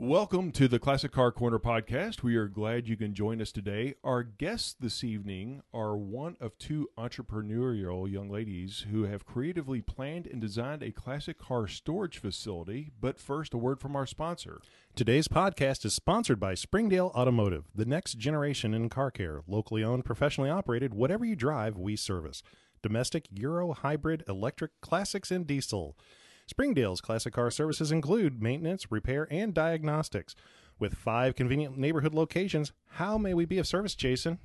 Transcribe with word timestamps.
Welcome 0.00 0.52
to 0.52 0.68
the 0.68 0.78
Classic 0.78 1.10
Car 1.10 1.32
Corner 1.32 1.58
podcast. 1.58 2.22
We 2.22 2.36
are 2.36 2.46
glad 2.46 2.86
you 2.86 2.96
can 2.96 3.14
join 3.14 3.42
us 3.42 3.50
today. 3.50 3.94
Our 4.04 4.22
guests 4.22 4.76
this 4.78 5.02
evening 5.02 5.60
are 5.74 5.96
one 5.96 6.36
of 6.40 6.56
two 6.56 6.88
entrepreneurial 6.96 8.08
young 8.08 8.30
ladies 8.30 8.86
who 8.92 9.06
have 9.06 9.26
creatively 9.26 9.80
planned 9.80 10.28
and 10.28 10.40
designed 10.40 10.84
a 10.84 10.92
classic 10.92 11.36
car 11.36 11.66
storage 11.66 12.18
facility. 12.18 12.92
But 13.00 13.18
first, 13.18 13.52
a 13.54 13.58
word 13.58 13.80
from 13.80 13.96
our 13.96 14.06
sponsor. 14.06 14.60
Today's 14.94 15.26
podcast 15.26 15.84
is 15.84 15.94
sponsored 15.94 16.38
by 16.38 16.54
Springdale 16.54 17.10
Automotive, 17.12 17.64
the 17.74 17.84
next 17.84 18.18
generation 18.18 18.74
in 18.74 18.88
car 18.90 19.10
care. 19.10 19.42
Locally 19.48 19.82
owned, 19.82 20.04
professionally 20.04 20.48
operated, 20.48 20.94
whatever 20.94 21.24
you 21.24 21.34
drive, 21.34 21.76
we 21.76 21.96
service. 21.96 22.44
Domestic, 22.84 23.26
Euro, 23.32 23.72
hybrid, 23.72 24.22
electric, 24.28 24.80
classics, 24.80 25.32
and 25.32 25.44
diesel. 25.44 25.96
Springdale's 26.48 27.02
classic 27.02 27.34
car 27.34 27.50
services 27.50 27.92
include 27.92 28.42
maintenance, 28.42 28.90
repair, 28.90 29.28
and 29.30 29.52
diagnostics. 29.52 30.34
With 30.78 30.94
five 30.94 31.36
convenient 31.36 31.76
neighborhood 31.76 32.14
locations, 32.14 32.72
how 32.92 33.18
may 33.18 33.34
we 33.34 33.44
be 33.44 33.58
of 33.58 33.66
service, 33.66 33.94
Jason? 33.94 34.38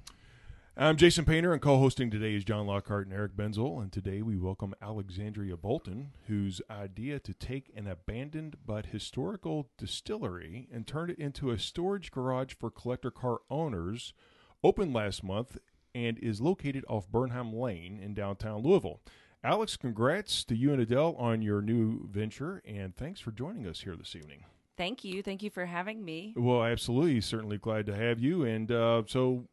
I'm 0.75 0.97
Jason 0.97 1.23
Painter, 1.23 1.53
and 1.53 1.61
co 1.61 1.77
hosting 1.77 2.11
today 2.11 2.35
is 2.35 2.43
John 2.43 2.67
Lockhart 2.67 3.05
and 3.07 3.15
Eric 3.15 3.37
Benzel. 3.37 3.81
And 3.81 3.89
today 3.89 4.21
we 4.21 4.37
welcome 4.37 4.75
Alexandria 4.81 5.55
Bolton, 5.55 6.11
whose 6.27 6.61
idea 6.69 7.19
to 7.19 7.33
take 7.33 7.71
an 7.73 7.87
abandoned 7.87 8.57
but 8.65 8.87
historical 8.87 9.69
distillery 9.77 10.67
and 10.73 10.85
turn 10.85 11.09
it 11.09 11.19
into 11.19 11.51
a 11.51 11.57
storage 11.57 12.11
garage 12.11 12.53
for 12.59 12.69
collector 12.69 13.11
car 13.11 13.39
owners 13.49 14.13
opened 14.61 14.93
last 14.93 15.23
month 15.23 15.57
and 15.95 16.19
is 16.19 16.41
located 16.41 16.83
off 16.89 17.09
Bernheim 17.09 17.53
Lane 17.53 17.97
in 17.97 18.13
downtown 18.13 18.61
Louisville. 18.61 18.99
Alex, 19.43 19.75
congrats 19.75 20.43
to 20.45 20.55
you 20.55 20.71
and 20.71 20.81
Adele 20.81 21.15
on 21.19 21.41
your 21.41 21.61
new 21.61 22.07
venture, 22.09 22.61
and 22.65 22.95
thanks 22.95 23.19
for 23.19 23.31
joining 23.31 23.67
us 23.67 23.81
here 23.81 23.95
this 23.95 24.15
evening. 24.15 24.45
Thank 24.77 25.03
you. 25.03 25.21
Thank 25.21 25.43
you 25.43 25.49
for 25.49 25.65
having 25.65 26.03
me. 26.03 26.33
Well, 26.35 26.63
absolutely. 26.63 27.21
Certainly 27.21 27.57
glad 27.59 27.85
to 27.87 27.95
have 27.95 28.19
you. 28.19 28.43
And 28.43 28.71
uh, 28.71 29.03
so 29.05 29.43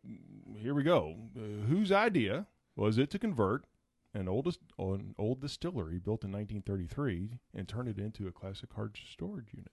here 0.57 0.75
we 0.75 0.83
go. 0.83 1.17
Uh, 1.37 1.67
whose 1.67 1.93
idea 1.93 2.47
was 2.77 2.97
it 2.99 3.11
to 3.11 3.19
convert 3.19 3.65
an 4.15 4.29
old, 4.29 4.57
an 4.79 5.15
old 5.19 5.41
distillery 5.43 5.99
built 5.99 6.25
in 6.25 6.33
1933 6.33 7.33
and 7.55 7.69
turn 7.69 7.87
it 7.87 7.99
into 7.99 8.29
a 8.29 8.33
classic 8.33 8.71
hard 8.75 8.97
storage 9.13 9.49
unit? 9.53 9.73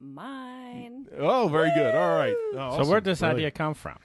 Mine. 0.00 1.06
Oh, 1.18 1.46
very 1.48 1.70
good. 1.74 1.94
All 1.94 2.16
right. 2.16 2.34
Oh, 2.36 2.52
So 2.54 2.58
awesome. 2.60 2.88
where 2.88 3.00
did 3.00 3.10
this 3.12 3.22
Really. 3.22 3.34
idea 3.34 3.50
come 3.52 3.74
from? 3.74 3.98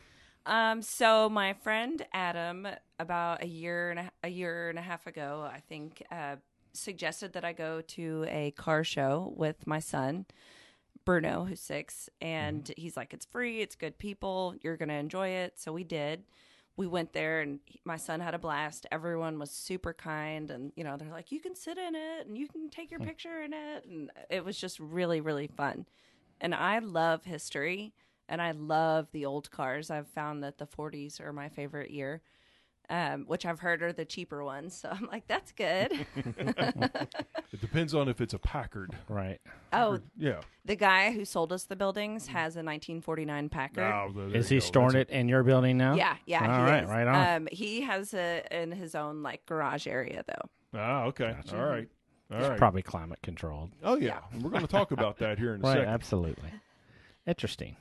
Um, 0.46 0.82
so 0.82 1.28
my 1.28 1.54
friend 1.54 2.06
Adam, 2.14 2.68
about 3.00 3.44
a 3.44 3.48
year 3.48 3.90
and 3.92 4.00
a, 4.00 4.12
a 4.24 4.30
year 4.30 4.70
and 4.70 4.78
a 4.78 4.82
half 4.82 5.08
ago, 5.08 5.48
I 5.52 5.60
think, 5.60 6.04
uh, 6.12 6.36
suggested 6.74 7.34
that 7.34 7.44
I 7.44 7.54
go 7.54 7.82
to 7.82 8.26
a 8.28 8.52
car 8.52 8.84
show 8.84 9.34
with 9.36 9.66
my 9.66 9.80
son, 9.80 10.26
Bruno, 11.04 11.46
who's 11.46 11.62
six, 11.62 12.10
and 12.22 12.72
he's 12.78 12.98
like, 12.98 13.14
"It's 13.14 13.26
free, 13.26 13.62
it's 13.62 13.76
good 13.76 13.98
people, 13.98 14.56
you're 14.62 14.78
gonna 14.78 14.94
enjoy 14.94 15.30
it." 15.30 15.60
So 15.60 15.72
we 15.74 15.84
did. 15.84 16.24
We 16.78 16.88
went 16.88 17.14
there, 17.14 17.40
and 17.42 17.60
my 17.86 17.96
son 17.98 18.20
had 18.20 18.34
a 18.34 18.40
blast. 18.40 18.86
Everyone 18.92 19.40
was 19.40 19.50
super 19.52 19.94
kind, 19.94 20.52
and 20.52 20.74
you 20.76 20.84
know, 20.84 20.98
they're 20.98 21.12
like, 21.12 21.32
"You 21.32 21.40
can 21.40 21.56
sit 21.56 21.78
in 21.78 21.96
it, 21.96 22.28
and 22.28 22.38
you 22.38 22.48
can 22.48 22.70
take 22.70 22.92
your 22.92 23.00
picture 23.00 23.42
in 23.42 23.54
it," 23.54 23.86
and 23.86 24.12
it 24.30 24.44
was 24.44 24.60
just 24.60 24.80
really, 24.80 25.22
really 25.22 25.48
fun. 25.48 25.86
And 26.42 26.54
I 26.54 26.80
love 26.80 27.24
history 27.24 27.94
and 28.30 28.42
I 28.42 28.52
love 28.52 29.08
the 29.12 29.26
old 29.26 29.52
cars. 29.52 29.90
I've 29.92 30.08
found 30.08 30.44
that 30.44 30.58
the 30.58 30.68
40s 30.68 31.20
are 31.22 31.32
my 31.34 31.50
favorite 31.50 31.92
year, 31.92 32.22
um, 32.90 33.26
which 33.28 33.46
I've 33.46 33.60
heard 33.60 33.82
are 33.84 33.94
the 33.94 34.06
cheaper 34.06 34.44
ones. 34.44 34.76
So 34.76 34.90
I'm 34.92 35.08
like, 35.12 35.28
that's 35.28 35.52
good. 35.52 36.06
It 37.54 37.62
depends 37.62 37.94
on 37.94 38.10
if 38.10 38.20
it's 38.20 38.34
a 38.34 38.40
Packard. 38.40 38.92
Right. 39.08 39.40
oh, 39.72 40.00
Yeah. 40.18 40.42
the 40.66 40.76
guy 40.76 41.12
who 41.14 41.24
sold 41.24 41.54
us 41.54 41.64
the 41.64 41.76
buildings 41.78 42.28
has 42.28 42.56
a 42.58 42.60
1949 42.60 43.48
Packard. 43.50 43.84
Oh, 43.84 44.12
there 44.14 44.36
Is 44.36 44.50
he 44.50 44.58
go. 44.58 44.60
storing 44.60 44.94
That's 44.94 45.10
it 45.10 45.14
in 45.14 45.30
your 45.30 45.42
building 45.44 45.78
now? 45.78 45.96
Yeah, 45.96 46.18
yeah. 46.26 46.42
All 46.60 46.66
he 46.66 46.72
right, 46.72 46.84
is. 46.84 46.90
right 46.90 47.08
on. 47.08 47.36
Um, 47.44 47.48
he 47.52 47.80
has 47.82 48.14
it 48.14 48.48
in 48.52 48.74
his 48.74 48.94
own 48.94 49.24
like 49.24 49.46
garage 49.46 49.88
area 49.88 50.24
though. 50.28 50.78
a- 50.78 50.82
Ah, 50.82 51.04
okay. 51.06 51.34
All 51.54 51.64
right. 51.66 51.88
All 52.32 52.40
It's 52.40 52.50
right. 52.50 52.58
probably 52.58 52.82
climate 52.82 53.20
controlled. 53.24 53.72
Oh, 53.84 53.96
yeah. 53.96 54.20
We're 54.42 54.50
going 54.50 54.62
to 54.64 54.68
talk 54.68 54.92
about 54.92 55.20
that 55.20 55.38
here 55.40 55.54
in 55.56 55.62
a 55.62 55.64
Right. 55.64 55.74
second. 55.76 55.88
Absolutely. 55.90 56.50
Interesting. 57.26 57.78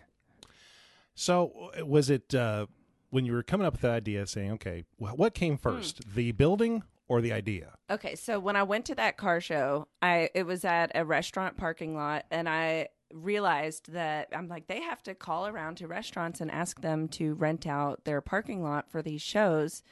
So, 1.14 1.70
uh, 1.78 1.86
was 1.86 2.10
it 2.10 2.34
uh, 2.34 2.66
when 3.10 3.25
you 3.25 3.32
were 3.32 3.42
coming 3.42 3.66
up 3.66 3.75
with 3.75 3.82
the 3.82 3.91
idea 3.91 4.26
saying, 4.26 4.52
okay, 4.52 4.84
what 4.98 5.34
came 5.34 5.56
first, 5.56 6.14
the 6.14 6.32
building 6.32 6.82
or 7.06 7.20
the 7.20 7.32
idea? 7.32 7.75
Okay, 7.91 8.14
so 8.16 8.38
when 8.41 8.56
I 8.56 8.62
went 8.64 8.86
to 8.86 8.94
that 8.97 9.16
car 9.16 9.41
show, 9.41 9.86
I 10.03 10.30
it 10.34 10.44
was 10.44 10.64
at 10.64 10.91
a 10.94 11.04
restaurant 11.04 11.56
parking 11.56 11.94
lot 11.94 12.24
and 12.30 12.48
I 12.48 12.88
realized 13.12 13.92
that 13.92 14.28
I'm 14.32 14.48
like 14.48 14.66
they 14.66 14.80
have 14.80 15.03
to 15.04 15.14
call 15.14 15.47
around 15.47 15.76
to 15.76 15.86
restaurants 15.86 16.41
and 16.41 16.50
ask 16.50 16.80
them 16.80 17.06
to 17.10 17.34
rent 17.34 17.66
out 17.66 18.04
their 18.04 18.20
parking 18.20 18.62
lot 18.64 18.91
for 18.91 19.03
these 19.03 19.22
shows. 19.22 19.82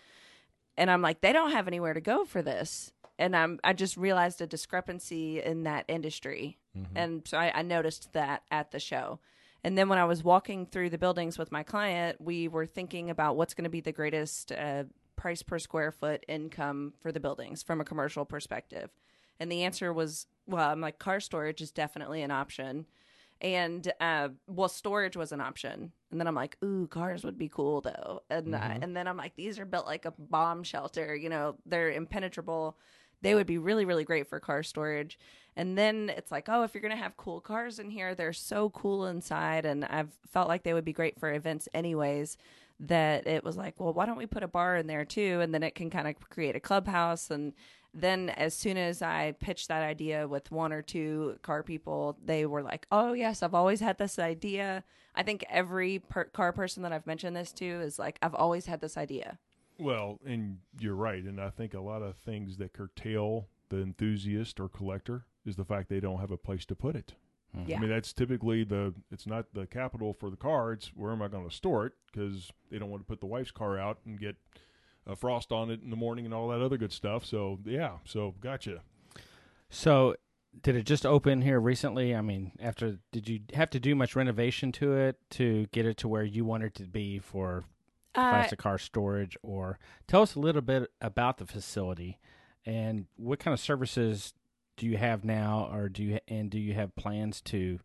And 0.76 0.90
I'm 0.90 1.02
like 1.02 1.20
they 1.20 1.32
don't 1.32 1.52
have 1.52 1.68
anywhere 1.68 1.94
to 1.94 2.00
go 2.00 2.24
for 2.24 2.42
this. 2.42 2.92
And 3.18 3.36
I'm 3.36 3.60
I 3.62 3.72
just 3.74 3.96
realized 3.96 4.40
a 4.40 4.46
discrepancy 4.46 5.40
in 5.40 5.62
that 5.64 5.84
industry. 5.86 6.58
And 6.96 7.22
so 7.28 7.36
I, 7.38 7.52
I 7.54 7.62
noticed 7.62 8.12
that 8.14 8.42
at 8.50 8.72
the 8.72 8.80
show. 8.80 9.20
And 9.64 9.78
then 9.78 9.88
when 9.88 9.98
I 9.98 10.04
was 10.04 10.24
walking 10.24 10.66
through 10.66 10.90
the 10.90 10.98
buildings 10.98 11.38
with 11.38 11.52
my 11.52 11.62
client, 11.62 12.20
we 12.20 12.48
were 12.48 12.66
thinking 12.66 13.10
about 13.10 13.36
what's 13.36 13.54
going 13.54 13.64
to 13.64 13.70
be 13.70 13.80
the 13.80 13.92
greatest 13.92 14.52
uh, 14.52 14.84
price 15.16 15.42
per 15.42 15.58
square 15.58 15.92
foot 15.92 16.24
income 16.28 16.94
for 17.00 17.12
the 17.12 17.20
buildings 17.20 17.62
from 17.62 17.80
a 17.80 17.84
commercial 17.84 18.24
perspective. 18.24 18.90
And 19.38 19.50
the 19.50 19.64
answer 19.64 19.92
was, 19.92 20.26
well, 20.46 20.68
I'm 20.68 20.80
like, 20.80 20.98
car 20.98 21.20
storage 21.20 21.60
is 21.60 21.70
definitely 21.70 22.22
an 22.22 22.30
option. 22.30 22.86
And 23.40 23.92
uh, 24.00 24.28
well, 24.46 24.68
storage 24.68 25.16
was 25.16 25.32
an 25.32 25.40
option. 25.40 25.92
And 26.10 26.20
then 26.20 26.28
I'm 26.28 26.34
like, 26.34 26.56
ooh, 26.64 26.86
cars 26.86 27.24
would 27.24 27.38
be 27.38 27.48
cool 27.48 27.80
though. 27.80 28.22
And 28.30 28.54
uh, 28.54 28.74
and 28.80 28.96
then 28.96 29.08
I'm 29.08 29.16
like, 29.16 29.34
these 29.34 29.58
are 29.58 29.64
built 29.64 29.86
like 29.86 30.04
a 30.04 30.12
bomb 30.16 30.62
shelter. 30.62 31.16
You 31.16 31.28
know, 31.28 31.56
they're 31.66 31.90
impenetrable. 31.90 32.76
They 33.20 33.34
would 33.34 33.46
be 33.46 33.58
really, 33.58 33.84
really 33.84 34.04
great 34.04 34.28
for 34.28 34.38
car 34.38 34.62
storage. 34.62 35.18
And 35.56 35.76
then 35.76 36.10
it's 36.16 36.32
like, 36.32 36.48
oh, 36.48 36.62
if 36.62 36.74
you're 36.74 36.82
going 36.82 36.96
to 36.96 37.02
have 37.02 37.16
cool 37.16 37.40
cars 37.40 37.78
in 37.78 37.90
here, 37.90 38.14
they're 38.14 38.32
so 38.32 38.70
cool 38.70 39.06
inside. 39.06 39.66
And 39.66 39.84
I've 39.84 40.12
felt 40.30 40.48
like 40.48 40.62
they 40.62 40.74
would 40.74 40.84
be 40.84 40.92
great 40.92 41.18
for 41.18 41.32
events, 41.32 41.68
anyways. 41.74 42.38
That 42.80 43.26
it 43.26 43.44
was 43.44 43.56
like, 43.56 43.78
well, 43.78 43.92
why 43.92 44.06
don't 44.06 44.18
we 44.18 44.26
put 44.26 44.42
a 44.42 44.48
bar 44.48 44.76
in 44.76 44.86
there 44.86 45.04
too? 45.04 45.40
And 45.40 45.54
then 45.54 45.62
it 45.62 45.74
can 45.74 45.90
kind 45.90 46.08
of 46.08 46.16
create 46.30 46.56
a 46.56 46.60
clubhouse. 46.60 47.30
And 47.30 47.52
then 47.94 48.30
as 48.30 48.54
soon 48.54 48.76
as 48.76 49.02
I 49.02 49.36
pitched 49.38 49.68
that 49.68 49.82
idea 49.82 50.26
with 50.26 50.50
one 50.50 50.72
or 50.72 50.82
two 50.82 51.38
car 51.42 51.62
people, 51.62 52.16
they 52.24 52.46
were 52.46 52.62
like, 52.62 52.86
oh, 52.90 53.12
yes, 53.12 53.42
I've 53.42 53.54
always 53.54 53.80
had 53.80 53.98
this 53.98 54.18
idea. 54.18 54.82
I 55.14 55.22
think 55.22 55.44
every 55.50 55.98
per- 55.98 56.24
car 56.24 56.52
person 56.52 56.82
that 56.82 56.92
I've 56.92 57.06
mentioned 57.06 57.36
this 57.36 57.52
to 57.52 57.64
is 57.64 57.98
like, 57.98 58.18
I've 58.22 58.34
always 58.34 58.66
had 58.66 58.80
this 58.80 58.96
idea. 58.96 59.38
Well, 59.78 60.18
and 60.24 60.58
you're 60.80 60.94
right. 60.94 61.22
And 61.22 61.40
I 61.40 61.50
think 61.50 61.74
a 61.74 61.80
lot 61.80 62.02
of 62.02 62.16
things 62.16 62.56
that 62.56 62.72
curtail 62.72 63.48
the 63.68 63.82
enthusiast 63.82 64.58
or 64.58 64.68
collector 64.68 65.26
is 65.44 65.56
the 65.56 65.64
fact 65.64 65.88
they 65.88 66.00
don't 66.00 66.20
have 66.20 66.30
a 66.30 66.36
place 66.36 66.64
to 66.66 66.74
put 66.74 66.96
it. 66.96 67.14
Yeah. 67.66 67.76
I 67.76 67.80
mean, 67.80 67.90
that's 67.90 68.14
typically 68.14 68.64
the, 68.64 68.94
it's 69.10 69.26
not 69.26 69.46
the 69.52 69.66
capital 69.66 70.14
for 70.14 70.30
the 70.30 70.36
car. 70.36 70.72
It's 70.72 70.88
where 70.94 71.12
am 71.12 71.20
I 71.20 71.28
going 71.28 71.46
to 71.46 71.54
store 71.54 71.84
it? 71.86 71.92
Because 72.10 72.50
they 72.70 72.78
don't 72.78 72.88
want 72.88 73.02
to 73.02 73.06
put 73.06 73.20
the 73.20 73.26
wife's 73.26 73.50
car 73.50 73.78
out 73.78 73.98
and 74.06 74.18
get 74.18 74.36
a 75.06 75.14
frost 75.14 75.52
on 75.52 75.70
it 75.70 75.82
in 75.82 75.90
the 75.90 75.96
morning 75.96 76.24
and 76.24 76.32
all 76.32 76.48
that 76.48 76.62
other 76.62 76.78
good 76.78 76.92
stuff. 76.92 77.26
So, 77.26 77.58
yeah. 77.66 77.98
So, 78.06 78.34
gotcha. 78.40 78.80
So, 79.68 80.16
did 80.62 80.76
it 80.76 80.84
just 80.84 81.04
open 81.04 81.42
here 81.42 81.60
recently? 81.60 82.14
I 82.14 82.20
mean, 82.22 82.52
after 82.60 82.98
did 83.10 83.28
you 83.28 83.40
have 83.54 83.70
to 83.70 83.80
do 83.80 83.94
much 83.94 84.16
renovation 84.16 84.72
to 84.72 84.94
it 84.94 85.18
to 85.30 85.66
get 85.72 85.84
it 85.84 85.96
to 85.98 86.08
where 86.08 86.24
you 86.24 86.44
want 86.44 86.62
it 86.62 86.74
to 86.76 86.84
be 86.84 87.18
for 87.18 87.64
Uh, 88.14 88.30
plastic 88.30 88.58
car 88.58 88.78
storage? 88.78 89.36
Or 89.42 89.78
tell 90.06 90.22
us 90.22 90.34
a 90.34 90.40
little 90.40 90.62
bit 90.62 90.90
about 91.00 91.38
the 91.38 91.46
facility 91.46 92.18
and 92.64 93.06
what 93.16 93.40
kind 93.40 93.52
of 93.52 93.60
services 93.60 94.34
do 94.82 94.88
you 94.88 94.96
have 94.96 95.24
now, 95.24 95.70
or 95.72 95.88
do 95.88 96.02
you 96.02 96.18
and 96.26 96.50
do 96.50 96.58
you 96.58 96.74
have 96.74 96.96
plans 96.96 97.40
to 97.40 97.78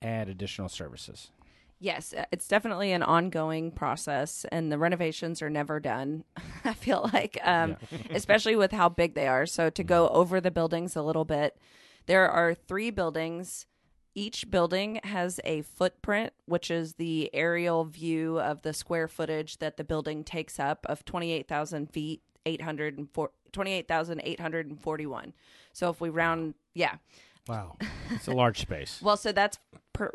add 0.00 0.26
additional 0.26 0.70
services? 0.70 1.30
Yes, 1.78 2.14
uh, 2.16 2.24
it's 2.32 2.48
definitely 2.48 2.92
an 2.92 3.02
ongoing 3.02 3.70
process, 3.70 4.46
and 4.50 4.72
the 4.72 4.78
renovations 4.78 5.42
are 5.42 5.50
never 5.50 5.80
done. 5.80 6.24
I 6.64 6.72
feel 6.72 7.10
like, 7.12 7.38
um, 7.44 7.76
especially 8.10 8.56
with 8.56 8.72
how 8.72 8.88
big 8.88 9.12
they 9.12 9.28
are. 9.28 9.44
So, 9.44 9.68
to 9.68 9.84
go 9.84 10.08
over 10.08 10.40
the 10.40 10.50
buildings 10.50 10.96
a 10.96 11.02
little 11.02 11.26
bit, 11.26 11.58
there 12.06 12.26
are 12.26 12.54
three 12.54 12.88
buildings. 12.88 13.66
Each 14.14 14.50
building 14.50 15.00
has 15.04 15.40
a 15.44 15.60
footprint, 15.60 16.32
which 16.46 16.70
is 16.70 16.94
the 16.94 17.28
aerial 17.34 17.84
view 17.84 18.40
of 18.40 18.62
the 18.62 18.72
square 18.72 19.08
footage 19.08 19.58
that 19.58 19.76
the 19.76 19.84
building 19.84 20.24
takes 20.24 20.58
up 20.58 20.86
of 20.88 21.04
28,000 21.04 21.92
feet, 21.92 22.22
804 22.33 22.33
28,841. 22.44 25.32
So, 25.72 25.90
if 25.90 26.00
we 26.00 26.10
round, 26.10 26.54
yeah. 26.74 26.96
Wow, 27.48 27.76
it's 28.10 28.26
a 28.26 28.32
large 28.32 28.60
space. 28.60 29.00
Well, 29.02 29.16
so 29.18 29.30
that's 29.32 29.58
per, 29.92 30.10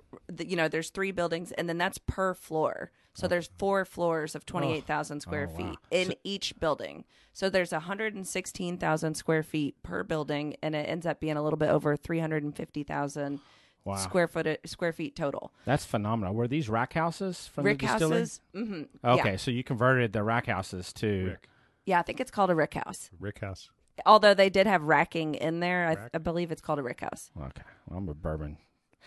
you 0.46 0.56
know, 0.56 0.68
there's 0.68 0.90
three 0.90 1.12
buildings, 1.12 1.52
and 1.54 1.70
then 1.70 1.78
that's 1.78 1.98
per 2.00 2.34
floor. 2.34 2.92
So 3.16 3.28
there's 3.28 3.50
four 3.58 3.84
floors 3.84 4.34
of 4.34 4.46
28,000 4.46 5.20
square 5.20 5.50
Oh, 5.50 5.52
wow. 5.62 5.70
feet 5.72 5.80
in 5.92 6.14
each 6.24 6.58
building. 6.58 7.04
So 7.34 7.50
there's 7.50 7.74
116,000 7.74 9.14
square 9.16 9.44
feet 9.44 9.76
per 9.84 10.04
building, 10.04 10.56
and 10.64 10.74
it 10.74 10.88
ends 10.88 11.06
up 11.06 11.20
being 11.20 11.36
a 11.36 11.44
little 11.44 11.58
bit 11.58 11.68
over 11.70 11.98
350,000 11.98 13.42
Wow. 13.86 13.96
square 13.96 14.28
foot 14.28 14.60
square 14.66 14.94
feet 14.94 15.16
total. 15.18 15.52
That's 15.66 15.84
phenomenal. 15.86 16.34
Were 16.34 16.48
these 16.48 16.70
rack 16.70 16.94
houses 16.94 17.48
from 17.48 17.66
Rick 17.66 17.80
the 17.80 17.88
distillery? 17.88 18.20
houses. 18.22 18.42
hmm 18.54 18.84
Okay, 19.04 19.32
Yeah. 19.32 19.36
so 19.38 19.52
you 19.52 19.64
converted 19.64 20.14
the 20.14 20.24
rack 20.24 20.48
houses 20.48 20.94
to 20.94 21.26
Rick. 21.32 21.50
Yeah, 21.90 22.00
I 22.00 22.04
think 22.04 22.20
it's 22.20 22.30
called 22.30 22.52
a 22.52 22.56
rick 22.56 22.76
house. 22.76 23.10
Rick 23.20 23.40
House. 23.40 23.72
Although 24.06 24.36
they 24.36 24.50
did 24.50 24.68
have 24.68 24.84
racking 24.84 25.34
in 25.36 25.60
there, 25.60 25.88
I, 25.88 25.94
Rack? 25.96 26.12
I 26.14 26.18
believe 26.20 26.52
it's 26.52 26.62
called 26.62 26.78
a 26.80 26.84
rick 26.84 27.02
house. 27.02 27.32
Okay, 27.36 27.64
well, 27.88 27.98
I'm 27.98 28.08
a 28.08 28.14
bourbon 28.14 28.58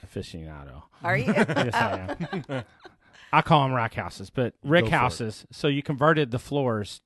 aficionado. 0.04 0.82
Are 1.02 1.16
you? 1.16 1.26
yes, 1.36 1.74
I 1.74 2.16
am. 2.48 2.64
I 3.32 3.40
call 3.40 3.62
them 3.62 3.72
rack 3.72 3.94
houses, 3.94 4.28
but 4.30 4.54
rick 4.64 4.84
Go 4.84 4.90
for 4.90 4.96
it. 4.96 4.98
houses. 4.98 5.46
So 5.52 5.68
you 5.68 5.82
converted 5.82 6.32
the 6.32 6.40
floors 6.40 7.00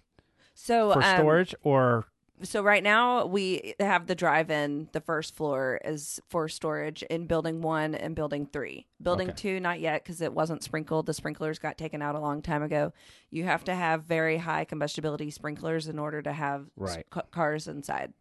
so 0.54 0.92
for 0.92 1.04
um, 1.04 1.16
storage, 1.16 1.54
or 1.62 2.06
so 2.42 2.62
right 2.62 2.82
now 2.82 3.26
we 3.26 3.74
have 3.80 4.06
the 4.06 4.14
drive-in. 4.14 4.88
The 4.92 5.00
first 5.00 5.34
floor 5.34 5.80
is 5.84 6.20
for 6.28 6.48
storage 6.48 7.02
in 7.04 7.26
building 7.26 7.62
one 7.62 7.94
and 7.94 8.14
building 8.14 8.46
three. 8.46 8.86
Building 9.02 9.28
Okay. 9.30 9.36
two, 9.36 9.60
not 9.60 9.80
yet 9.80 10.02
because 10.02 10.20
it 10.20 10.32
wasn't 10.34 10.62
sprinkled. 10.62 11.06
The 11.06 11.14
sprinklers 11.14 11.58
got 11.58 11.78
taken 11.78 12.02
out 12.02 12.14
a 12.14 12.20
long 12.20 12.42
time 12.42 12.62
ago. 12.62 12.92
You 13.30 13.44
have 13.44 13.64
to 13.64 13.74
have 13.74 14.04
very 14.04 14.38
high 14.38 14.64
combustibility 14.64 15.30
sprinklers 15.30 15.88
in 15.88 15.98
order 15.98 16.20
to 16.22 16.32
have 16.32 16.66
Right. 16.76 17.08
ca- 17.10 17.22
cars 17.30 17.66
inside. 17.68 18.12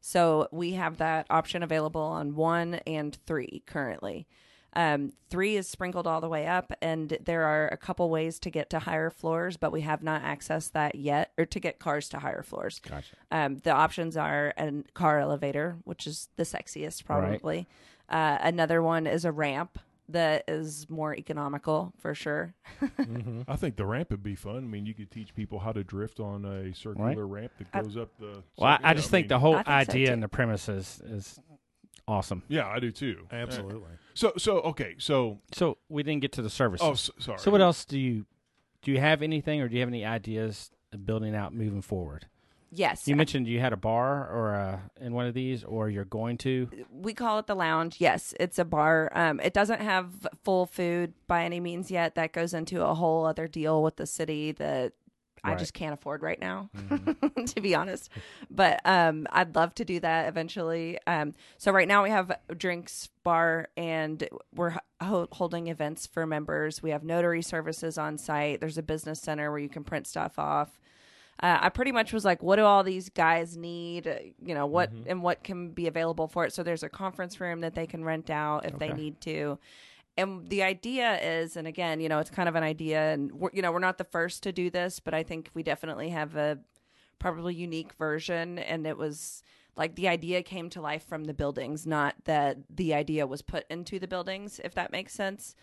So 0.00 0.48
we 0.50 0.72
have 0.72 0.96
that 0.96 1.26
option 1.28 1.62
available 1.62 2.00
on 2.00 2.34
one 2.34 2.74
and 2.86 3.14
three 3.26 3.62
currently. 3.66 4.26
Um, 4.74 5.12
three 5.28 5.56
is 5.56 5.66
sprinkled 5.68 6.06
all 6.06 6.20
the 6.20 6.28
way 6.28 6.46
up, 6.46 6.72
and 6.80 7.18
there 7.24 7.42
are 7.44 7.68
a 7.68 7.76
couple 7.76 8.08
ways 8.08 8.38
to 8.40 8.50
get 8.50 8.70
to 8.70 8.78
higher 8.78 9.10
floors, 9.10 9.56
but 9.56 9.72
we 9.72 9.80
have 9.80 10.02
not 10.02 10.22
accessed 10.22 10.72
that 10.72 10.94
yet, 10.94 11.32
or 11.36 11.44
to 11.46 11.58
get 11.60 11.78
cars 11.80 12.08
to 12.10 12.18
higher 12.20 12.42
floors. 12.42 12.80
gotcha. 12.88 13.16
Um, 13.32 13.56
the 13.58 13.72
options 13.72 14.16
are 14.16 14.54
a 14.56 14.82
car 14.94 15.18
elevator, 15.18 15.76
which 15.84 16.06
is 16.06 16.28
the 16.36 16.44
sexiest 16.44 17.02
Right. 17.08 17.20
probably. 17.20 17.66
Uh, 18.08 18.38
another 18.40 18.80
one 18.82 19.06
is 19.06 19.24
a 19.24 19.32
ramp 19.32 19.78
that 20.08 20.42
is 20.48 20.90
more 20.90 21.14
economical 21.14 21.92
for 21.98 22.14
sure. 22.14 22.52
I 23.48 23.54
think 23.56 23.76
the 23.76 23.86
ramp 23.86 24.10
would 24.10 24.22
be 24.24 24.34
fun. 24.34 24.56
I 24.56 24.60
mean, 24.60 24.84
you 24.86 24.94
could 24.94 25.10
teach 25.10 25.34
people 25.34 25.60
how 25.60 25.70
to 25.70 25.84
drift 25.84 26.18
on 26.18 26.44
a 26.44 26.74
circular 26.74 27.26
ramp 27.26 27.52
that 27.58 27.68
I- 27.72 27.82
goes 27.82 27.96
up 27.96 28.08
the. 28.18 28.42
Well, 28.56 28.70
I, 28.70 28.74
I 28.74 28.78
yeah, 28.88 28.94
just 28.94 29.10
think 29.10 29.24
mean- 29.24 29.28
the 29.28 29.38
whole 29.38 29.54
think 29.54 29.68
idea 29.68 30.06
too. 30.08 30.12
and 30.12 30.22
the 30.22 30.28
premises 30.28 31.00
is, 31.04 31.10
is 31.12 31.40
awesome. 32.10 32.42
Yeah, 32.48 32.66
I 32.68 32.80
do 32.80 32.90
too. 32.90 33.26
Absolutely. 33.30 33.90
So, 34.14 34.32
so 34.36 34.58
okay, 34.60 34.96
so 34.98 35.38
So 35.52 35.78
we 35.88 36.02
didn't 36.02 36.20
get 36.22 36.32
to 36.32 36.42
the 36.42 36.50
services. 36.50 36.86
oh, 36.86 36.92
s 36.92 37.10
sorry. 37.18 37.38
So 37.38 37.50
what 37.50 37.60
else 37.60 37.84
do 37.84 37.98
you 37.98 38.26
do? 38.82 38.92
You 38.92 38.98
have 39.00 39.22
anything, 39.22 39.60
or 39.60 39.68
do 39.68 39.74
you 39.74 39.80
have 39.80 39.88
any 39.88 40.04
ideas 40.04 40.70
of 40.92 41.06
building 41.06 41.34
out 41.34 41.54
moving 41.54 41.82
forward? 41.82 42.26
Yes, 42.72 43.08
You 43.08 43.16
mentioned 43.16 43.48
you 43.48 43.58
had 43.58 43.72
a 43.72 43.76
bar 43.76 44.28
or 44.30 44.52
a, 44.54 44.90
in 45.00 45.12
one 45.12 45.26
of 45.26 45.34
these, 45.34 45.64
or 45.64 45.90
you're 45.90 46.04
going 46.04 46.38
to. 46.38 46.68
we 46.92 47.14
call 47.14 47.40
it 47.40 47.48
the 47.48 47.56
lounge. 47.56 47.96
Yes, 47.98 48.32
it's 48.38 48.60
a 48.60 48.64
bar. 48.64 49.10
Um, 49.12 49.40
it 49.40 49.52
doesn't 49.52 49.80
have 49.80 50.28
full 50.44 50.66
food 50.66 51.12
by 51.26 51.44
any 51.44 51.58
means 51.58 51.90
yet. 51.90 52.14
That 52.14 52.32
goes 52.32 52.54
into 52.54 52.84
a 52.84 52.94
whole 52.94 53.26
other 53.26 53.48
deal 53.48 53.82
with 53.82 53.96
the 53.96 54.06
city 54.06 54.52
that 54.52 54.92
I 55.44 55.54
just 55.54 55.74
can't 55.74 55.94
afford 55.94 56.22
right 56.22 56.38
now, 56.40 56.70
to 57.46 57.60
be 57.60 57.74
honest. 57.74 58.10
But 58.50 58.80
um, 58.84 59.26
I'd 59.30 59.54
love 59.54 59.74
to 59.76 59.84
do 59.84 60.00
that 60.00 60.28
eventually. 60.28 60.98
Um, 61.06 61.34
so 61.58 61.72
right 61.72 61.88
now 61.88 62.02
we 62.02 62.10
have 62.10 62.32
drinks 62.56 63.08
bar, 63.24 63.68
and 63.76 64.26
we're 64.54 64.76
ho- 65.00 65.28
holding 65.32 65.68
events 65.68 66.06
for 66.06 66.26
members. 66.26 66.82
We 66.82 66.90
have 66.90 67.02
notary 67.04 67.42
services 67.42 67.98
on 67.98 68.18
site. 68.18 68.60
There's 68.60 68.78
a 68.78 68.82
business 68.82 69.20
center 69.20 69.50
where 69.50 69.60
you 69.60 69.68
can 69.68 69.84
print 69.84 70.06
stuff 70.06 70.38
off. 70.38 70.78
Uh, 71.42 71.58
I 71.62 71.68
pretty 71.70 71.90
much 71.92 72.12
was 72.12 72.22
like, 72.24 72.42
what 72.42 72.56
do 72.56 72.64
all 72.64 72.84
these 72.84 73.08
guys 73.08 73.56
need? 73.56 74.04
You 74.44 74.54
know, 74.54 74.66
what 74.66 74.90
and 75.06 75.22
what 75.22 75.42
can 75.42 75.70
be 75.70 75.86
available 75.86 76.28
for 76.28 76.44
it? 76.44 76.52
So 76.52 76.62
there's 76.62 76.82
a 76.82 76.88
conference 76.90 77.40
room 77.40 77.60
that 77.62 77.74
they 77.74 77.86
can 77.86 78.04
rent 78.04 78.28
out 78.28 78.66
if 78.66 78.78
they 78.78 78.92
need 78.92 79.20
to. 79.22 79.58
And 80.20 80.48
the 80.48 80.62
idea 80.62 81.18
is, 81.20 81.56
and 81.56 81.66
again, 81.66 82.00
you 82.00 82.08
know, 82.08 82.18
it's 82.18 82.30
kind 82.30 82.48
of 82.48 82.54
an 82.54 82.62
idea, 82.62 83.12
and 83.12 83.32
we're, 83.32 83.50
you 83.52 83.62
know, 83.62 83.72
we're 83.72 83.78
not 83.78 83.98
the 83.98 84.04
first 84.04 84.42
to 84.44 84.52
do 84.52 84.70
this, 84.70 85.00
but 85.00 85.14
I 85.14 85.22
think 85.22 85.50
we 85.54 85.62
definitely 85.62 86.10
have 86.10 86.36
a 86.36 86.58
probably 87.18 87.54
unique 87.54 87.92
version. 87.94 88.58
And 88.58 88.86
it 88.86 88.96
was 88.96 89.42
like 89.76 89.94
the 89.94 90.08
idea 90.08 90.42
came 90.42 90.68
to 90.70 90.80
life 90.80 91.04
from 91.06 91.24
the 91.24 91.34
buildings, 91.34 91.86
not 91.86 92.14
that 92.24 92.58
the 92.68 92.92
idea 92.92 93.26
was 93.26 93.40
put 93.40 93.64
into 93.70 93.98
the 93.98 94.08
buildings, 94.08 94.60
if 94.62 94.74
that 94.74 94.92
makes 94.92 95.14
sense. 95.14 95.54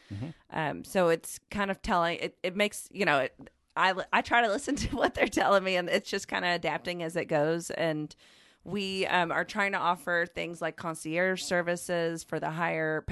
Um, 0.51 0.83
so 0.83 1.09
it's 1.09 1.39
kind 1.51 1.69
of 1.69 1.81
telling 1.81 2.17
it, 2.19 2.37
it 2.41 2.55
makes, 2.55 2.87
you 2.91 3.05
know, 3.05 3.19
it, 3.19 3.49
I, 3.75 3.93
I 4.11 4.21
try 4.21 4.41
to 4.41 4.47
listen 4.47 4.75
to 4.87 4.95
what 4.95 5.13
they're 5.13 5.27
telling 5.27 5.63
me 5.63 5.75
and 5.75 5.89
it's 5.89 6.09
just 6.09 6.27
kind 6.27 6.45
of 6.45 6.51
adapting 6.51 7.03
as 7.03 7.15
it 7.15 7.25
goes. 7.25 7.69
And 7.71 8.15
we 8.63 9.05
um, 9.05 9.31
are 9.31 9.45
trying 9.45 9.73
to 9.73 9.77
offer 9.77 10.25
things 10.33 10.61
like 10.61 10.77
concierge 10.77 11.41
services 11.41 12.23
for 12.23 12.39
the 12.39 12.49
higher, 12.49 13.05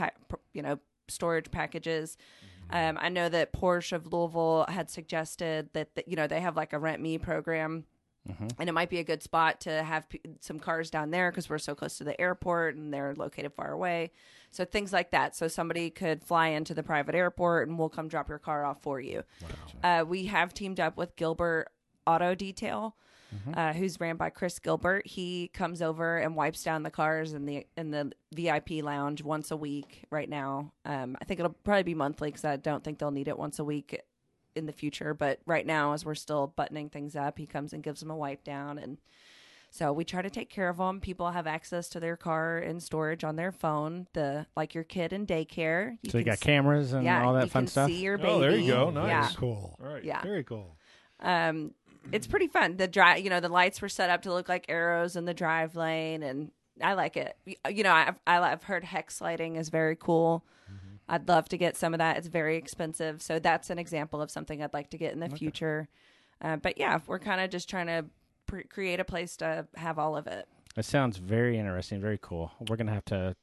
you 0.54 0.62
know, 0.62 0.80
storage 1.08 1.52
packages. 1.52 2.18
Um, 2.72 2.98
I 3.00 3.10
know 3.10 3.30
that 3.30 3.54
Porsche 3.54 3.94
of 3.94 4.12
Louisville 4.12 4.66
had 4.68 4.90
suggested 4.90 5.70
that, 5.74 5.96
that 5.96 6.08
you 6.08 6.16
know 6.16 6.28
they 6.28 6.42
have 6.42 6.56
like 6.56 6.74
a 6.74 6.80
rent 6.80 7.02
me 7.02 7.18
program, 7.18 7.86
and 8.58 8.68
it 8.68 8.72
might 8.72 8.90
be 8.90 8.98
a 8.98 9.04
good 9.04 9.22
spot 9.22 9.62
to 9.62 9.84
have 9.84 10.10
p- 10.10 10.20
some 10.40 10.60
cars 10.60 10.90
down 10.90 11.12
there 11.12 11.30
because 11.30 11.48
we're 11.48 11.60
so 11.60 11.76
close 11.76 12.00
to 12.00 12.04
the 12.04 12.20
airport 12.20 12.76
and 12.76 12.92
they're 12.92 13.14
located 13.16 13.54
far 13.54 13.72
away. 13.72 14.12
So 14.50 14.66
things 14.66 14.92
like 14.92 15.12
that. 15.12 15.36
So 15.36 15.48
somebody 15.48 15.92
could 15.92 16.24
fly 16.24 16.48
into 16.48 16.74
the 16.74 16.82
private 16.82 17.14
airport 17.14 17.68
and 17.68 17.78
we'll 17.78 17.90
come 17.90 18.08
drop 18.08 18.28
your 18.30 18.40
car 18.40 18.66
off 18.66 18.82
for 18.82 19.00
you. 19.00 19.22
Uh, 19.84 20.06
we 20.08 20.26
have 20.26 20.56
teamed 20.56 20.80
up 20.80 20.98
with 20.98 21.16
Gilbert 21.18 21.68
Auto 22.08 22.34
Detail, 22.34 22.96
uh, 23.54 23.74
who's 23.74 24.00
ran 24.00 24.16
by 24.18 24.30
Chris 24.30 24.60
Gilbert. 24.60 25.06
He 25.08 25.50
comes 25.54 25.82
over 25.82 26.18
and 26.18 26.36
wipes 26.36 26.64
down 26.64 26.84
the 26.84 26.92
cars 26.92 27.34
in 27.34 27.46
the 27.46 27.66
in 27.78 27.92
the 27.92 28.12
VIP 28.34 28.84
lounge 28.84 29.24
once 29.24 29.52
a 29.52 29.58
week. 29.58 30.04
Right 30.10 30.30
now, 30.30 30.72
um, 30.86 31.18
I 31.22 31.26
think 31.26 31.40
it'll 31.40 31.54
probably 31.64 31.84
be 31.84 31.96
monthly 31.96 32.30
because 32.30 32.46
I 32.46 32.56
don't 32.58 32.84
think 32.84 33.00
they'll 33.00 33.12
need 33.12 33.28
it 33.28 33.38
once 33.38 33.60
a 33.60 33.64
week 33.64 34.02
in 34.56 34.66
the 34.66 34.74
future. 34.74 35.14
But 35.14 35.40
right 35.46 35.66
now, 35.66 35.94
as 35.94 36.06
we're 36.06 36.16
still 36.16 36.48
buttoning 36.56 36.90
things 36.90 37.16
up, 37.16 37.38
he 37.38 37.46
comes 37.46 37.74
and 37.74 37.84
gives 37.84 38.00
them 38.00 38.12
a 38.12 38.16
wipe 38.16 38.44
down 38.44 38.78
and. 38.78 38.98
So 39.72 39.92
we 39.92 40.06
try 40.06 40.22
to 40.22 40.30
take 40.30 40.50
care 40.50 40.70
of 40.70 40.78
them. 40.78 41.02
People 41.02 41.32
have 41.32 41.48
access 41.48 41.90
to 41.90 42.00
their 42.00 42.16
car 42.16 42.60
in 42.60 42.80
storage 42.80 43.26
on 43.26 43.36
their 43.36 43.52
phone. 43.52 44.08
The 44.14 44.46
like 44.56 44.74
your 44.74 44.86
kid 44.86 45.12
in 45.12 45.28
daycare. 45.28 45.98
So 46.10 46.18
you 46.18 46.24
got 46.24 46.34
s- 46.34 46.40
cameras 46.40 46.94
and 46.94 47.04
yeah, 47.04 47.26
all 47.26 47.34
that 47.34 47.44
you 47.46 47.50
fun 47.50 47.64
can 47.64 47.68
stuff. 47.68 47.90
See 47.90 48.02
your 48.02 48.18
baby. 48.18 48.30
Oh, 48.30 48.40
there 48.40 48.56
you 48.56 48.72
go. 48.72 48.90
Nice. 48.90 49.08
Yeah. 49.08 49.30
Cool. 49.36 49.78
All 49.84 49.94
right. 49.94 50.02
Yeah. 50.02 50.22
Very 50.22 50.46
cool. 50.46 50.78
Um, 51.20 51.74
it's 52.12 52.28
pretty 52.28 52.48
fun. 52.48 52.78
The 52.78 52.88
drive, 52.88 53.20
you 53.20 53.30
know, 53.30 53.40
the 53.40 53.50
lights 53.50 53.82
were 53.82 53.90
set 53.90 54.10
up 54.10 54.22
to 54.24 54.34
look 54.34 54.48
like 54.50 54.66
arrows 54.70 55.16
in 55.16 55.26
the 55.26 55.34
drive 55.34 55.76
lane, 55.76 56.24
and 56.24 56.52
I 56.82 56.94
like 56.94 57.18
it. 57.18 57.36
You 57.70 57.84
know, 57.84 57.94
I've 57.94 58.20
I- 58.28 58.40
I've 58.52 58.64
heard 58.64 58.84
hex 58.84 59.22
lighting 59.22 59.56
is 59.56 59.70
very 59.70 59.96
cool. 59.96 60.44
I'd 61.08 61.28
love 61.28 61.48
to 61.50 61.58
get 61.58 61.78
some 61.78 61.94
of 61.94 62.00
that. 62.00 62.18
It's 62.18 62.28
very 62.28 62.58
expensive, 62.58 63.22
so 63.22 63.38
that's 63.38 63.70
an 63.70 63.78
example 63.78 64.22
of 64.24 64.32
something 64.32 64.64
I'd 64.64 64.74
like 64.74 64.90
to 64.90 64.98
get 64.98 65.14
in 65.14 65.20
the 65.20 65.30
future. 65.38 65.88
Uh, 66.42 66.56
but 66.58 66.78
yeah, 66.80 67.00
we're 67.06 67.20
kind 67.20 67.42
of 67.42 67.52
just 67.52 67.70
trying 67.70 67.86
to 67.88 68.06
pr- 68.48 68.62
create 68.70 69.00
a 69.00 69.04
place 69.06 69.38
to 69.38 69.68
have 69.76 70.00
all 70.00 70.18
of 70.18 70.26
it. 70.26 70.48
It 70.76 70.84
sounds 70.84 71.18
very 71.18 71.60
interesting, 71.60 72.02
very 72.02 72.18
cool. 72.22 72.52
We're 72.68 72.76
gonna 72.76 72.92
have 72.94 73.06
to 73.06 73.36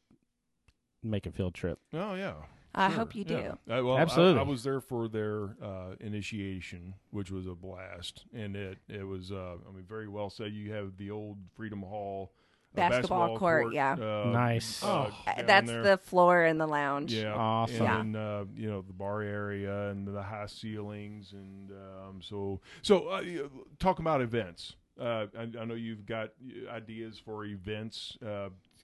make 1.05 1.25
a 1.27 1.31
field 1.31 1.55
trip. 1.55 1.79
Oh 1.95 2.15
yeah. 2.15 2.35
I 2.75 2.89
Sure. 2.89 2.97
hope 2.99 3.15
you 3.15 3.25
do. 3.25 3.35
Yeah. 3.67 3.79
Uh, 3.79 3.85
well, 3.85 3.97
I- 3.97 4.01
Absolutely. 4.01 4.41
I, 4.41 4.45
was 4.45 4.63
there 4.65 4.81
for 4.81 5.07
their 5.09 5.57
uh, 5.63 5.95
initiation, 6.01 6.95
which 7.11 7.31
was 7.31 7.47
a 7.47 7.55
blast, 7.55 8.25
and 8.33 8.57
it 8.57 8.79
it 8.89 9.07
was 9.07 9.31
uh, 9.31 9.57
I 9.69 9.73
mean 9.73 9.85
very 9.87 10.09
well 10.09 10.31
said. 10.31 10.53
You 10.53 10.73
have 10.73 10.97
the 10.97 11.11
old 11.11 11.37
Freedom 11.55 11.83
Hall 11.83 12.33
uh, 12.75 12.77
Basketball 12.77 13.37
court, 13.39 13.75
yeah. 13.75 13.93
uh, 13.93 14.31
Nice. 14.33 14.83
uh, 14.83 15.11
Oh. 15.11 15.43
That's 15.47 15.67
there. 15.69 15.83
the 15.83 15.99
floor 15.99 16.45
in 16.47 16.57
the 16.57 16.67
lounge. 16.67 17.13
Yeah, 17.13 17.35
Awesome. 17.35 17.87
And 17.87 18.15
then, 18.15 18.23
uh, 18.23 18.45
you 18.57 18.71
know 18.71 18.81
the 18.81 18.95
bar 18.95 19.21
area 19.21 19.91
and 19.91 20.07
the 20.09 20.23
high 20.23 20.47
ceilings, 20.47 21.33
and 21.35 21.71
um, 21.73 22.21
so 22.23 22.61
so 22.81 23.09
uh, 23.09 23.23
talk 23.79 23.99
about 23.99 24.23
events. 24.23 24.77
Uh, 24.99 25.27
I, 25.39 25.43
I 25.61 25.65
know 25.67 25.75
you've 25.75 26.07
got 26.07 26.31
ideas 26.71 27.21
for 27.23 27.45
events. 27.45 28.17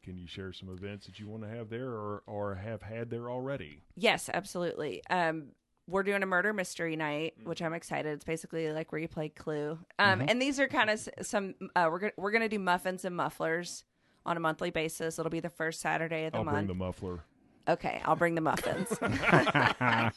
Can 0.09 0.17
you 0.17 0.27
share 0.27 0.55
some 0.55 0.71
events 0.71 1.05
that 1.05 1.21
you 1.21 1.29
want 1.29 1.43
to 1.43 1.51
have 1.51 1.69
there, 1.69 1.91
or 1.91 2.23
or 2.27 2.55
have 2.55 2.81
had 2.81 3.11
there 3.11 3.31
already? 3.31 3.83
Yes, 3.95 4.31
absolutely. 4.33 5.03
Um, 5.11 5.49
we're 5.87 6.03
doing 6.03 6.23
a 6.23 6.27
murder 6.27 6.55
mystery 6.55 6.97
night, 6.97 7.35
which 7.45 7.61
I'm 7.61 7.75
excited. 7.75 8.15
It's 8.15 8.25
basically 8.25 8.73
like 8.73 8.91
where 8.91 9.03
you 9.03 9.07
play 9.09 9.29
Clue. 9.29 9.79
Um, 9.99 10.23
and 10.27 10.41
these 10.41 10.59
are 10.59 10.67
kind 10.67 10.89
of 10.89 11.07
some. 11.21 11.57
Uh, 11.77 11.89
we're 11.91 11.99
gonna 11.99 12.13
we're 12.17 12.31
gonna 12.31 12.49
do 12.49 12.59
muffins 12.59 13.05
and 13.05 13.15
mufflers 13.15 13.85
on 14.25 14.39
a 14.39 14.41
monthly 14.41 14.71
basis. 14.71 15.19
It'll 15.19 15.29
be 15.29 15.41
the 15.41 15.51
first 15.51 15.81
Saturday 15.83 16.25
of 16.25 16.33
the 16.33 16.39
I'll 16.39 16.45
month. 16.45 16.57
bring 16.57 16.67
the 16.69 16.75
muffler. 16.75 17.21
Okay, 17.69 18.01
I'll 18.07 18.17
bring 18.17 18.35
the 18.35 18.41
muffins. 18.41 18.89
All 19.03 19.09
right, 19.11 20.13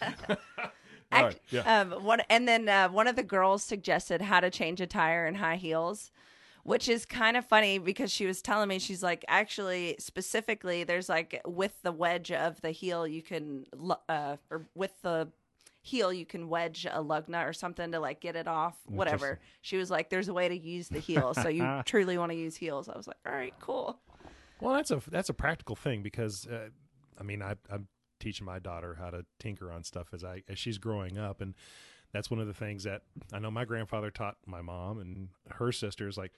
Act- 1.12 1.40
yeah. 1.50 1.82
Um, 1.82 1.92
one 2.06 2.22
and 2.30 2.48
then 2.48 2.70
uh, 2.70 2.88
one 2.88 3.08
of 3.08 3.18
the 3.18 3.24
girls 3.24 3.62
suggested 3.62 4.22
how 4.22 4.40
to 4.40 4.50
change 4.50 4.80
a 4.80 4.88
tire 4.88 5.28
in 5.28 5.36
high 5.36 5.58
heels, 5.58 6.12
which 6.64 6.88
is 6.88 7.06
kind 7.06 7.38
of 7.38 7.46
funny 7.46 7.78
because 7.78 8.12
she 8.12 8.26
was 8.26 8.42
telling 8.42 8.68
me 8.68 8.80
she's 8.80 9.04
like 9.04 9.26
actually 9.28 9.96
specifically 10.00 10.84
there's 10.84 11.10
like 11.10 11.42
with 11.46 11.74
the 11.84 11.92
wedge 11.92 12.32
of 12.32 12.60
the 12.62 12.72
heel 12.72 13.08
you 13.08 13.22
can 13.22 13.66
uh 14.10 14.38
or 14.50 14.68
with 14.76 15.02
the 15.02 15.28
heel 15.84 16.14
you 16.14 16.26
can 16.26 16.48
wedge 16.48 16.86
a 16.92 17.02
lug 17.02 17.28
nut 17.28 17.48
or 17.48 17.54
something 17.54 17.92
to 17.92 18.00
like 18.00 18.22
get 18.22 18.36
it 18.36 18.48
off 18.48 18.76
whatever. 18.86 19.40
She 19.62 19.78
was 19.78 19.90
like 19.90 20.10
there's 20.10 20.28
a 20.28 20.34
way 20.34 20.48
to 20.48 20.58
use 20.58 20.90
the 20.90 21.00
heel 21.00 21.34
so 21.34 21.48
you 21.48 21.82
truly 21.86 22.18
want 22.18 22.32
to 22.32 22.38
use 22.38 22.56
heels. 22.56 22.88
I 22.88 22.96
was 22.96 23.08
like 23.08 23.18
all 23.26 23.34
right 23.34 23.54
cool. 23.60 24.00
Well, 24.62 24.76
that's 24.76 24.92
a 24.92 25.02
that's 25.10 25.30
a 25.30 25.34
practical 25.34 25.76
thing 25.76 26.04
because 26.04 26.46
uh, 26.46 26.70
I 27.20 27.24
mean, 27.24 27.42
I, 27.42 27.56
I'm 27.70 27.88
teaching 28.20 28.46
my 28.46 28.60
daughter 28.60 28.96
how 29.00 29.10
to 29.10 29.26
tinker 29.40 29.72
on 29.72 29.84
stuff 29.84 30.08
as 30.14 30.24
I 30.24 30.44
as 30.48 30.60
she's 30.60 30.78
growing 30.78 31.18
up, 31.18 31.42
and 31.42 31.56
that's 32.14 32.30
one 32.30 32.40
of 32.40 32.48
the 32.48 32.54
things 32.54 32.84
that 32.84 33.02
I 33.34 33.40
know 33.40 33.52
my 33.52 33.66
grandfather 33.66 34.12
taught 34.12 34.38
my 34.46 34.62
mom 34.62 35.00
and 35.00 35.30
her 35.50 35.72
sisters. 35.72 36.18
Like, 36.18 36.34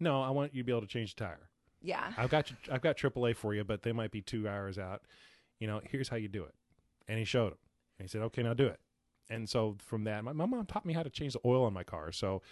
no, 0.00 0.22
I 0.22 0.30
want 0.30 0.54
you 0.54 0.62
to 0.62 0.66
be 0.66 0.72
able 0.72 0.82
to 0.82 0.86
change 0.86 1.14
the 1.14 1.24
tire. 1.24 1.48
Yeah. 1.82 2.12
I've 2.16 2.30
got 2.30 2.50
you, 2.50 2.56
I've 2.72 2.80
got 2.82 2.96
AAA 2.96 3.36
for 3.36 3.54
you, 3.54 3.64
but 3.64 3.82
they 3.82 3.92
might 3.92 4.10
be 4.10 4.20
two 4.22 4.48
hours 4.48 4.78
out. 4.78 5.02
You 5.60 5.66
know, 5.66 5.80
here's 5.84 6.08
how 6.08 6.16
you 6.16 6.28
do 6.28 6.44
it. 6.44 6.54
And 7.06 7.18
he 7.18 7.24
showed 7.24 7.52
him. 7.52 7.58
And 7.98 8.04
he 8.04 8.08
said, 8.08 8.22
okay, 8.22 8.42
now 8.42 8.54
do 8.54 8.66
it. 8.66 8.80
And 9.30 9.48
so 9.48 9.76
from 9.84 10.04
that, 10.04 10.24
my, 10.24 10.32
my 10.32 10.46
mom 10.46 10.64
taught 10.66 10.86
me 10.86 10.94
how 10.94 11.02
to 11.02 11.10
change 11.10 11.34
the 11.34 11.40
oil 11.44 11.64
on 11.64 11.72
my 11.72 11.84
car. 11.84 12.12
So 12.12 12.42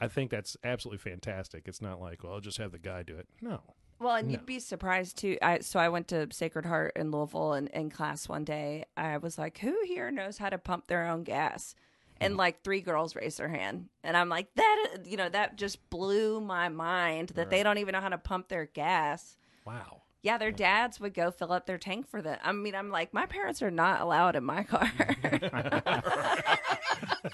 I 0.00 0.08
think 0.08 0.30
that's 0.30 0.56
absolutely 0.64 0.98
fantastic. 0.98 1.64
It's 1.66 1.82
not 1.82 2.00
like, 2.00 2.22
well, 2.24 2.34
I'll 2.34 2.40
just 2.40 2.58
have 2.58 2.72
the 2.72 2.78
guy 2.78 3.02
do 3.02 3.16
it. 3.16 3.28
No. 3.40 3.60
Well, 4.00 4.14
and 4.14 4.28
No. 4.28 4.32
you'd 4.34 4.46
be 4.46 4.60
surprised 4.60 5.18
too. 5.18 5.36
I 5.42 5.58
so 5.58 5.80
I 5.80 5.88
went 5.88 6.06
to 6.08 6.28
Sacred 6.30 6.64
Heart 6.66 6.92
in 6.94 7.10
Louisville, 7.10 7.52
and 7.54 7.66
in 7.70 7.90
class 7.90 8.28
one 8.28 8.44
day, 8.44 8.84
I 8.96 9.16
was 9.18 9.38
like, 9.38 9.58
"Who 9.58 9.76
here 9.86 10.12
knows 10.12 10.38
how 10.38 10.50
to 10.50 10.56
pump 10.58 10.86
their 10.86 11.04
own 11.08 11.24
gas?" 11.24 11.74
And 12.20 12.34
Mm. 12.34 12.38
like 12.38 12.62
three 12.64 12.80
girls 12.80 13.14
raised 13.14 13.38
their 13.38 13.48
hand, 13.48 13.88
and 14.02 14.16
I'm 14.16 14.28
like, 14.28 14.52
"That 14.56 14.98
you 15.04 15.16
know 15.16 15.28
that 15.28 15.56
just 15.56 15.88
blew 15.88 16.40
my 16.40 16.68
mind 16.68 17.30
that 17.36 17.48
they 17.50 17.62
don't 17.62 17.78
even 17.78 17.92
know 17.92 18.00
how 18.00 18.08
to 18.08 18.18
pump 18.18 18.48
their 18.48 18.66
gas." 18.66 19.36
Wow. 19.64 20.02
Yeah, 20.20 20.36
their 20.36 20.50
dads 20.50 20.98
would 20.98 21.14
go 21.14 21.30
fill 21.30 21.52
up 21.52 21.66
their 21.66 21.78
tank 21.78 22.08
for 22.08 22.20
them. 22.20 22.38
I 22.42 22.50
mean, 22.50 22.74
I'm 22.74 22.90
like, 22.90 23.14
my 23.14 23.26
parents 23.26 23.62
are 23.62 23.70
not 23.70 24.00
allowed 24.00 24.34
in 24.34 24.42
my 24.42 24.64
car. 24.64 24.90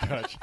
Gotcha. 0.06 0.38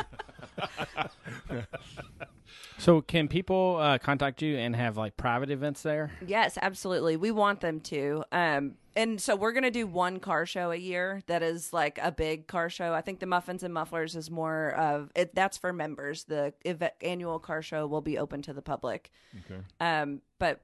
So, 2.77 2.99
can 2.99 3.27
people 3.27 3.77
uh, 3.79 3.99
contact 3.99 4.41
you 4.41 4.57
and 4.57 4.75
have 4.75 4.97
like 4.97 5.15
private 5.15 5.51
events 5.51 5.83
there? 5.83 6.11
Yes, 6.25 6.57
absolutely. 6.59 7.15
We 7.15 7.29
want 7.29 7.61
them 7.61 7.79
to. 7.81 8.23
Um, 8.31 8.73
and 8.95 9.21
so 9.21 9.35
we're 9.35 9.51
going 9.51 9.63
to 9.63 9.71
do 9.71 9.85
one 9.85 10.19
car 10.19 10.47
show 10.47 10.71
a 10.71 10.75
year 10.75 11.21
that 11.27 11.43
is 11.43 11.71
like 11.71 11.99
a 12.01 12.11
big 12.11 12.47
car 12.47 12.69
show. 12.69 12.91
I 12.93 13.01
think 13.01 13.19
the 13.19 13.27
Muffins 13.27 13.61
and 13.61 13.71
Mufflers 13.71 14.15
is 14.15 14.31
more 14.31 14.71
of 14.71 15.11
it. 15.15 15.35
That's 15.35 15.57
for 15.57 15.71
members. 15.71 16.23
The 16.23 16.53
ev- 16.65 16.91
annual 17.01 17.37
car 17.37 17.61
show 17.61 17.85
will 17.85 18.01
be 18.01 18.17
open 18.17 18.41
to 18.43 18.53
the 18.53 18.63
public. 18.63 19.11
Okay. 19.45 19.61
Um, 19.79 20.21
but 20.39 20.61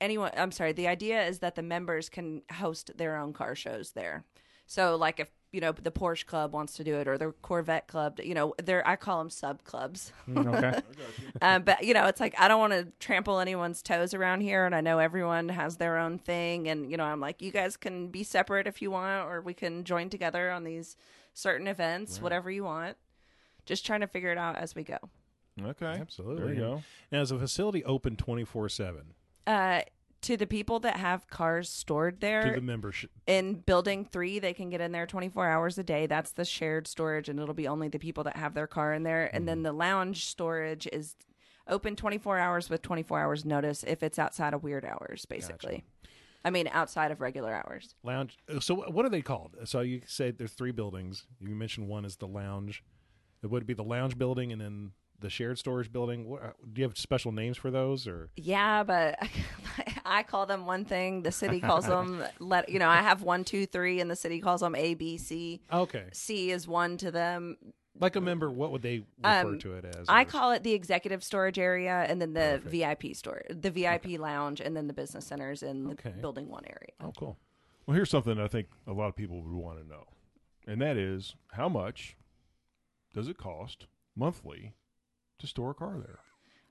anyone, 0.00 0.32
I'm 0.36 0.50
sorry. 0.50 0.72
The 0.72 0.88
idea 0.88 1.24
is 1.26 1.38
that 1.38 1.54
the 1.54 1.62
members 1.62 2.08
can 2.08 2.42
host 2.52 2.90
their 2.96 3.16
own 3.16 3.32
car 3.32 3.54
shows 3.54 3.92
there. 3.92 4.24
So, 4.68 4.96
like 4.96 5.18
if 5.18 5.30
you 5.50 5.62
know 5.62 5.72
the 5.72 5.90
Porsche 5.90 6.26
Club 6.26 6.52
wants 6.52 6.74
to 6.74 6.84
do 6.84 6.96
it, 6.96 7.08
or 7.08 7.16
the 7.16 7.32
Corvette 7.40 7.88
Club, 7.88 8.20
you 8.22 8.34
know, 8.34 8.54
they're 8.62 8.86
I 8.86 8.96
call 8.96 9.18
them 9.18 9.30
sub 9.30 9.64
clubs. 9.64 10.12
okay. 10.36 10.80
um, 11.42 11.62
but 11.62 11.82
you 11.82 11.94
know, 11.94 12.04
it's 12.06 12.20
like 12.20 12.38
I 12.38 12.48
don't 12.48 12.60
want 12.60 12.74
to 12.74 12.86
trample 13.00 13.40
anyone's 13.40 13.80
toes 13.82 14.12
around 14.12 14.42
here, 14.42 14.66
and 14.66 14.74
I 14.74 14.82
know 14.82 14.98
everyone 14.98 15.48
has 15.48 15.78
their 15.78 15.96
own 15.96 16.18
thing, 16.18 16.68
and 16.68 16.90
you 16.90 16.98
know, 16.98 17.04
I'm 17.04 17.18
like, 17.18 17.40
you 17.40 17.50
guys 17.50 17.78
can 17.78 18.08
be 18.08 18.22
separate 18.22 18.66
if 18.66 18.82
you 18.82 18.90
want, 18.90 19.26
or 19.26 19.40
we 19.40 19.54
can 19.54 19.84
join 19.84 20.10
together 20.10 20.50
on 20.50 20.64
these 20.64 20.96
certain 21.32 21.66
events, 21.66 22.20
whatever 22.20 22.50
you 22.50 22.64
want. 22.64 22.98
Just 23.64 23.86
trying 23.86 24.00
to 24.00 24.06
figure 24.06 24.30
it 24.30 24.38
out 24.38 24.56
as 24.56 24.74
we 24.74 24.82
go. 24.84 24.98
Okay. 25.62 25.86
Absolutely. 25.86 26.44
There 26.44 26.54
you 26.54 26.60
go. 26.60 26.82
Now, 27.10 27.22
is 27.22 27.30
the 27.30 27.38
facility 27.38 27.84
open 27.84 28.16
24 28.16 28.68
7 28.68 29.14
Uh, 29.46 29.80
to 30.22 30.36
the 30.36 30.46
people 30.46 30.80
that 30.80 30.96
have 30.96 31.28
cars 31.28 31.68
stored 31.68 32.20
there 32.20 32.42
to 32.42 32.52
the 32.52 32.60
membership? 32.60 33.10
in 33.26 33.54
building 33.54 34.04
three, 34.04 34.38
they 34.38 34.52
can 34.54 34.70
get 34.70 34.80
in 34.80 34.92
there 34.92 35.06
24 35.06 35.46
hours 35.46 35.78
a 35.78 35.82
day. 35.84 36.06
That's 36.06 36.32
the 36.32 36.44
shared 36.44 36.86
storage, 36.86 37.28
and 37.28 37.38
it'll 37.38 37.54
be 37.54 37.68
only 37.68 37.88
the 37.88 37.98
people 37.98 38.24
that 38.24 38.36
have 38.36 38.54
their 38.54 38.66
car 38.66 38.92
in 38.94 39.02
there. 39.02 39.30
And 39.34 39.46
then 39.46 39.62
the 39.62 39.72
lounge 39.72 40.26
storage 40.26 40.86
is 40.92 41.14
open 41.68 41.96
24 41.96 42.38
hours 42.38 42.70
with 42.70 42.82
24 42.82 43.20
hours 43.20 43.44
notice 43.44 43.84
if 43.84 44.02
it's 44.02 44.18
outside 44.18 44.54
of 44.54 44.62
weird 44.62 44.84
hours, 44.84 45.24
basically. 45.26 45.84
I 46.44 46.50
mean, 46.50 46.68
outside 46.72 47.10
of 47.10 47.20
regular 47.20 47.52
hours. 47.52 47.94
Lounge. 48.02 48.38
uh, 48.48 48.60
So, 48.60 48.76
what 48.76 49.04
are 49.04 49.10
they 49.10 49.22
called? 49.22 49.56
So, 49.64 49.80
you 49.80 50.02
said 50.06 50.38
there's 50.38 50.52
three 50.52 50.70
buildings. 50.72 51.26
You 51.40 51.54
mentioned 51.54 51.88
one 51.88 52.04
is 52.04 52.16
the 52.16 52.28
lounge. 52.28 52.82
It 53.42 53.50
would 53.50 53.66
be 53.66 53.74
the 53.74 53.84
lounge 53.84 54.16
building 54.16 54.50
and 54.52 54.60
then 54.60 54.92
the 55.20 55.28
shared 55.28 55.58
storage 55.58 55.92
building. 55.92 56.38
Do 56.72 56.80
you 56.80 56.84
have 56.86 56.96
special 56.96 57.32
names 57.32 57.56
for 57.56 57.70
those 57.72 58.06
or? 58.06 58.30
Yeah, 58.36 58.84
but 58.84 59.18
I 60.08 60.22
call 60.22 60.46
them 60.46 60.64
one 60.66 60.84
thing. 60.84 61.22
The 61.22 61.30
city 61.32 61.60
calls 61.60 61.86
them, 61.94 62.24
let 62.40 62.68
you 62.68 62.78
know, 62.78 62.88
I 62.88 63.02
have 63.02 63.22
one, 63.22 63.44
two, 63.44 63.66
three, 63.66 64.00
and 64.00 64.10
the 64.10 64.16
city 64.16 64.40
calls 64.40 64.60
them 64.62 64.74
A, 64.74 64.94
B, 64.94 65.18
C. 65.18 65.60
Okay. 65.72 66.06
C 66.12 66.50
is 66.50 66.66
one 66.66 66.96
to 66.98 67.10
them. 67.10 67.56
Like 68.00 68.14
a 68.16 68.20
member, 68.20 68.48
what 68.50 68.70
would 68.70 68.82
they 68.82 69.04
refer 69.22 69.48
Um, 69.48 69.58
to 69.58 69.74
it 69.74 69.84
as? 69.84 70.06
I 70.08 70.24
call 70.24 70.52
it 70.52 70.62
the 70.62 70.72
executive 70.72 71.24
storage 71.24 71.58
area, 71.58 72.06
and 72.08 72.22
then 72.22 72.32
the 72.32 72.60
VIP 72.64 73.14
store, 73.16 73.42
the 73.50 73.70
VIP 73.72 74.18
lounge, 74.20 74.60
and 74.60 74.76
then 74.76 74.86
the 74.86 74.92
business 74.92 75.26
centers 75.26 75.62
in 75.64 75.84
the 75.84 75.92
Okay. 75.94 76.14
building 76.20 76.48
one 76.48 76.64
area. 76.64 76.92
Oh, 77.00 77.12
cool. 77.18 77.36
Well, 77.86 77.96
here's 77.96 78.10
something 78.10 78.38
I 78.38 78.46
think 78.46 78.68
a 78.86 78.92
lot 78.92 79.08
of 79.08 79.16
people 79.16 79.42
would 79.42 79.52
want 79.52 79.80
to 79.80 79.88
know, 79.88 80.04
and 80.66 80.80
that 80.80 80.96
is 80.96 81.34
how 81.52 81.68
much 81.68 82.16
does 83.14 83.26
it 83.28 83.36
cost 83.36 83.86
monthly 84.14 84.74
to 85.40 85.46
store 85.48 85.70
a 85.72 85.74
car 85.74 85.96
there? 85.98 86.20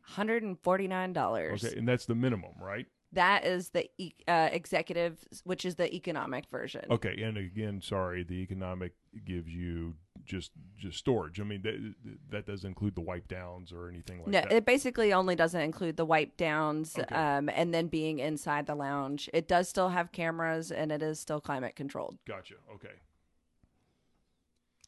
Hundred 0.01 0.43
and 0.43 0.57
forty 0.57 0.87
nine 0.87 1.11
dollars. 1.11 1.65
Okay, 1.65 1.77
and 1.77 1.85
that's 1.85 2.05
the 2.05 2.15
minimum, 2.15 2.51
right? 2.61 2.85
That 3.13 3.45
is 3.45 3.69
the 3.69 3.89
e- 3.97 4.13
uh, 4.27 4.49
executive, 4.51 5.17
which 5.45 5.63
is 5.65 5.75
the 5.75 5.93
economic 5.95 6.49
version. 6.49 6.85
Okay, 6.91 7.21
and 7.21 7.37
again, 7.37 7.81
sorry, 7.81 8.23
the 8.23 8.35
economic 8.35 8.93
gives 9.25 9.47
you 9.49 9.95
just 10.25 10.51
just 10.77 10.97
storage. 10.97 11.39
I 11.39 11.43
mean, 11.45 11.61
that 11.61 11.93
that 12.31 12.45
does 12.45 12.65
include 12.65 12.95
the 12.95 13.01
wipe 13.01 13.29
downs 13.29 13.71
or 13.71 13.87
anything 13.87 14.17
like 14.19 14.27
No, 14.27 14.41
that. 14.41 14.49
No, 14.51 14.57
it 14.57 14.65
basically 14.65 15.13
only 15.13 15.35
doesn't 15.35 15.61
include 15.61 15.95
the 15.95 16.03
wipe 16.05 16.35
downs 16.35 16.97
Okay. 16.99 17.15
um, 17.15 17.47
and 17.49 17.73
then 17.73 17.87
being 17.87 18.19
inside 18.19 18.65
the 18.67 18.75
lounge. 18.75 19.29
It 19.33 19.47
does 19.47 19.69
still 19.69 19.89
have 19.89 20.11
cameras 20.11 20.69
and 20.69 20.91
it 20.91 21.01
is 21.01 21.17
still 21.19 21.39
climate 21.39 21.77
controlled. 21.77 22.17
gotcha. 22.27 22.55
Okay. 22.75 22.95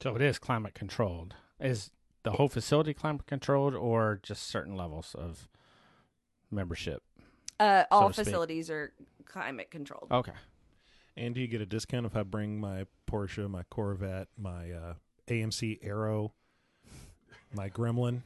So 0.02 0.16
it 0.16 0.22
is 0.22 0.40
climate 0.40 0.74
controlled. 0.74 1.36
Is 1.60 1.92
the 2.24 2.32
whole 2.32 2.50
facility 2.50 2.94
climate 2.94 3.26
controlled, 3.28 3.76
or 3.76 4.20
just 4.22 4.44
certain 4.48 4.76
levels 4.76 5.16
of 5.18 5.48
membership? 6.52 7.02
Uh, 7.60 7.84
all 7.92 8.08
to 8.08 8.13
speak. 8.13 8.25
facilities 8.25 8.70
are 8.70 8.94
climate 9.25 9.70
controlled. 9.72 10.08
Okay. 10.12 10.34
And 11.18 11.36
do 11.36 11.42
you 11.42 11.48
get 11.48 11.60
a 11.62 11.66
discount 11.66 12.06
if 12.06 12.16
I 12.16 12.24
bring 12.24 12.60
my 12.60 12.86
Porsche, 13.12 13.50
my 13.50 13.63
Corvette, 13.70 14.30
my 14.38 14.72
uh, 14.72 14.94
AMC 15.28 15.80
Arrow, 15.84 16.34
my 17.54 17.70
Gremlin? 17.70 18.22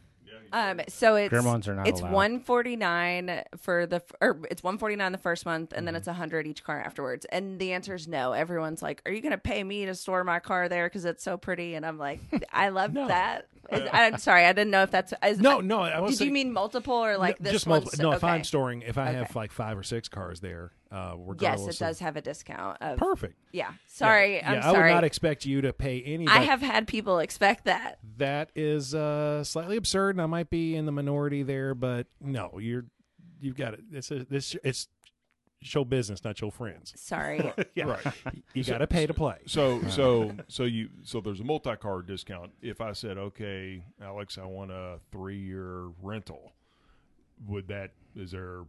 Um, 0.51 0.81
so 0.87 1.15
it's 1.15 1.33
Gremlins 1.33 1.67
are 1.67 1.73
not 1.73 1.87
it's 1.87 1.99
one 2.01 2.39
forty 2.39 2.75
nine 2.75 3.41
for 3.57 3.87
the 3.87 4.03
or 4.21 4.39
it's 4.51 4.61
one 4.61 4.77
forty 4.77 4.95
nine 4.95 5.11
the 5.11 5.17
first 5.17 5.47
month, 5.47 5.71
and 5.71 5.79
Mm-hmm. 5.79 5.85
then 5.87 5.95
it's 5.95 6.07
a 6.07 6.13
hundred 6.13 6.45
each 6.45 6.63
car 6.63 6.79
afterwards. 6.79 7.25
And 7.31 7.59
the 7.59 7.73
answer 7.73 7.95
is 7.95 8.07
no. 8.07 8.33
Everyone's 8.33 8.83
like, 8.83 9.01
"Are 9.07 9.11
you 9.11 9.21
going 9.21 9.31
to 9.31 9.37
pay 9.39 9.63
me 9.63 9.85
to 9.87 9.95
store 9.95 10.23
my 10.23 10.39
car 10.39 10.69
there 10.69 10.85
because 10.87 11.05
it's 11.05 11.23
so 11.23 11.37
pretty?" 11.37 11.73
And 11.73 11.83
I'm 11.83 11.97
like, 11.97 12.19
"I 12.51 12.69
love 12.69 12.93
No. 12.93 13.07
that." 13.07 13.47
Is- 13.71 13.89
I'm 13.91 14.17
sorry, 14.17 14.45
I 14.45 14.53
didn't 14.53 14.71
know 14.71 14.83
if 14.83 14.91
that's 14.91 15.13
is, 15.25 15.39
No, 15.39 15.61
no. 15.61 15.81
I 15.81 15.99
was 15.99 16.17
Did 16.17 16.25
you 16.25 16.31
mean 16.31 16.51
multiple 16.51 16.93
or 16.93 17.17
like 17.17 17.39
No, 17.39 17.45
this 17.45 17.53
just 17.53 17.67
multiple. 17.67 17.97
No, 18.01 18.11
if. 18.11 18.23
I'm 18.23 18.43
storing, 18.43 18.81
if 18.81 18.97
I 18.97 19.11
have 19.11 19.35
like 19.35 19.51
five 19.51 19.77
or 19.77 19.83
six 19.83 20.09
cars 20.09 20.41
there, 20.41 20.71
uh, 20.91 21.15
Yes, 21.39 21.65
it 21.65 21.79
does 21.79 21.99
have 21.99 22.17
a 22.17 22.21
discount. 22.21 22.77
Of, 22.81 22.97
perfect. 22.97 23.35
Yeah. 23.51 23.71
Sorry, 23.87 24.35
Yeah, 24.35 24.49
I'm 24.49 24.55
yeah, 24.57 24.69
I 24.69 24.71
would 24.71 24.93
not 24.93 25.03
expect 25.03 25.45
you 25.45 25.61
to 25.61 25.73
pay 25.73 26.01
any. 26.01 26.27
I 26.27 26.41
have 26.41 26.61
had 26.61 26.87
people 26.87 27.19
expect 27.19 27.65
that. 27.65 27.99
That 28.17 28.51
is 28.55 28.93
uh, 28.93 29.43
slightly 29.43 29.77
absurd, 29.77 30.15
and 30.15 30.21
I 30.21 30.25
might 30.27 30.49
be 30.49 30.75
in 30.75 30.85
the 30.85 30.91
minority 30.91 31.43
there, 31.43 31.73
but 31.73 32.07
no, 32.21 32.59
you're 32.59 32.85
you've 33.39 33.55
got 33.55 33.73
it. 33.73 33.81
It's 33.91 34.11
a, 34.11 34.25
this 34.25 34.55
it's 34.63 34.87
show 35.65 35.83
business, 35.85 36.23
not 36.23 36.37
show 36.37 36.49
friends. 36.49 36.93
Sorry. 36.95 37.51
Yeah, 37.75 37.85
Right. 37.85 38.05
you 38.53 38.63
got 38.63 38.79
to 38.79 38.87
pay 38.87 39.07
to 39.07 39.13
play. 39.13 39.37
So 39.47 39.81
so 39.89 40.31
so 40.47 40.63
you 40.63 40.89
so 41.03 41.21
there's 41.21 41.39
a 41.39 41.43
multi 41.43 41.75
card 41.75 42.05
discount. 42.07 42.51
If 42.61 42.81
I 42.81 42.91
said, 42.93 43.17
okay, 43.17 43.83
Alex, 44.01 44.37
I 44.37 44.45
want 44.45 44.71
a 44.71 44.99
three 45.11 45.39
year 45.39 45.87
rental, 46.01 46.51
would 47.47 47.67
that 47.69 47.91
is 48.15 48.31
there? 48.31 48.63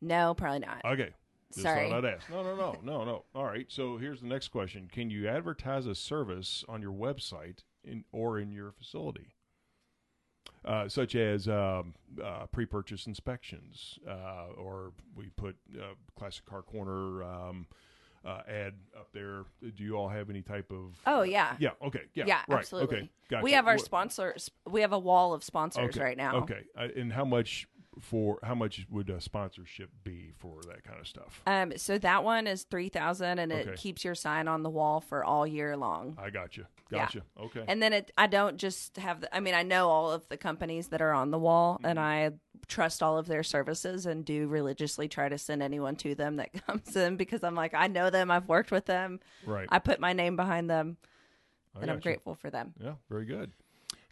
no, 0.00 0.34
probably 0.34 0.60
not. 0.60 0.82
Okay. 0.84 1.10
Just 1.52 1.62
Sorry. 1.64 1.90
I'd 1.92 2.04
ask. 2.04 2.30
No, 2.30 2.44
no, 2.44 2.54
no, 2.54 2.76
no, 2.84 3.04
no. 3.04 3.24
All 3.34 3.44
right. 3.44 3.66
So 3.68 3.96
here's 3.96 4.20
the 4.20 4.28
next 4.28 4.48
question: 4.48 4.88
Can 4.90 5.10
you 5.10 5.26
advertise 5.26 5.86
a 5.86 5.96
service 5.96 6.64
on 6.68 6.80
your 6.80 6.92
website 6.92 7.64
in 7.82 8.04
or 8.12 8.38
in 8.38 8.52
your 8.52 8.70
facility, 8.70 9.34
uh, 10.64 10.88
such 10.88 11.14
as 11.14 11.48
um, 11.48 11.94
uh, 12.22 12.46
pre-purchase 12.46 13.06
inspections, 13.06 13.98
uh, 14.08 14.46
or 14.56 14.92
we 15.14 15.26
put 15.36 15.56
uh, 15.78 15.94
Classic 16.18 16.44
Car 16.44 16.62
Corner 16.62 17.22
um, 17.22 17.66
uh, 18.24 18.42
ad 18.48 18.74
up 18.96 19.08
there? 19.12 19.44
Do 19.60 19.82
you 19.82 19.96
all 19.96 20.08
have 20.08 20.30
any 20.30 20.42
type 20.42 20.70
of? 20.70 20.96
Oh 21.06 21.22
yeah. 21.22 21.56
Yeah. 21.58 21.70
Okay. 21.82 22.02
Yeah. 22.14 22.24
Yeah, 22.26 22.40
right. 22.48 22.60
absolutely. 22.60 22.96
Okay. 22.96 23.10
Gotcha. 23.30 23.44
We 23.44 23.52
have 23.52 23.66
our 23.66 23.78
sponsors. 23.78 24.50
We 24.68 24.82
have 24.82 24.92
a 24.92 24.98
wall 24.98 25.32
of 25.32 25.42
sponsors 25.42 25.96
okay, 25.96 26.04
right 26.04 26.16
now. 26.16 26.36
Okay. 26.38 26.62
Uh, 26.76 26.88
and 26.96 27.12
how 27.12 27.24
much 27.24 27.66
for 28.00 28.38
how 28.42 28.54
much 28.54 28.86
would 28.90 29.10
a 29.10 29.20
sponsorship 29.20 29.90
be 30.04 30.32
for 30.38 30.60
that 30.68 30.84
kind 30.84 31.00
of 31.00 31.08
stuff? 31.08 31.40
Um, 31.46 31.72
so 31.76 31.98
that 31.98 32.24
one 32.24 32.46
is 32.46 32.64
three 32.64 32.88
thousand, 32.88 33.38
and 33.38 33.52
it 33.52 33.76
keeps 33.76 34.04
your 34.04 34.14
sign 34.14 34.48
on 34.48 34.62
the 34.62 34.70
wall 34.70 35.00
for 35.00 35.24
all 35.24 35.46
year 35.46 35.76
long. 35.76 36.16
I 36.20 36.30
got 36.30 36.56
you. 36.56 36.66
Yeah. 36.90 36.98
Gotcha. 37.06 37.22
Okay. 37.40 37.64
And 37.68 37.80
then 37.82 37.92
it, 37.92 38.10
I 38.18 38.26
don't 38.26 38.56
just 38.56 38.96
have. 38.96 39.20
The, 39.22 39.34
I 39.34 39.40
mean, 39.40 39.54
I 39.54 39.62
know 39.62 39.88
all 39.88 40.10
of 40.10 40.28
the 40.28 40.36
companies 40.36 40.88
that 40.88 41.00
are 41.00 41.12
on 41.12 41.30
the 41.30 41.38
wall, 41.38 41.80
and 41.84 41.98
Mm-hmm. 41.98 42.06
I 42.06 42.30
trust 42.68 43.02
all 43.02 43.18
of 43.18 43.26
their 43.26 43.42
services, 43.42 44.06
and 44.06 44.24
do 44.24 44.46
religiously 44.48 45.08
try 45.08 45.28
to 45.28 45.38
send 45.38 45.62
anyone 45.62 45.96
to 45.96 46.14
them 46.14 46.36
that 46.36 46.50
comes 46.66 46.94
in 46.96 47.16
because 47.16 47.42
I'm 47.44 47.54
like, 47.54 47.74
I 47.74 47.86
know 47.86 48.10
them, 48.10 48.30
I've 48.30 48.48
worked 48.48 48.70
with 48.70 48.86
them, 48.86 49.20
right. 49.46 49.66
I 49.70 49.78
put 49.78 49.98
my 50.00 50.12
name 50.12 50.36
behind 50.36 50.68
them, 50.70 50.96
I 51.76 51.80
and 51.82 51.90
I'm 51.90 51.96
gotcha. 51.96 52.08
grateful 52.08 52.34
for 52.34 52.50
them. 52.50 52.74
Yeah. 52.82 52.94
Very 53.08 53.24
good. 53.24 53.52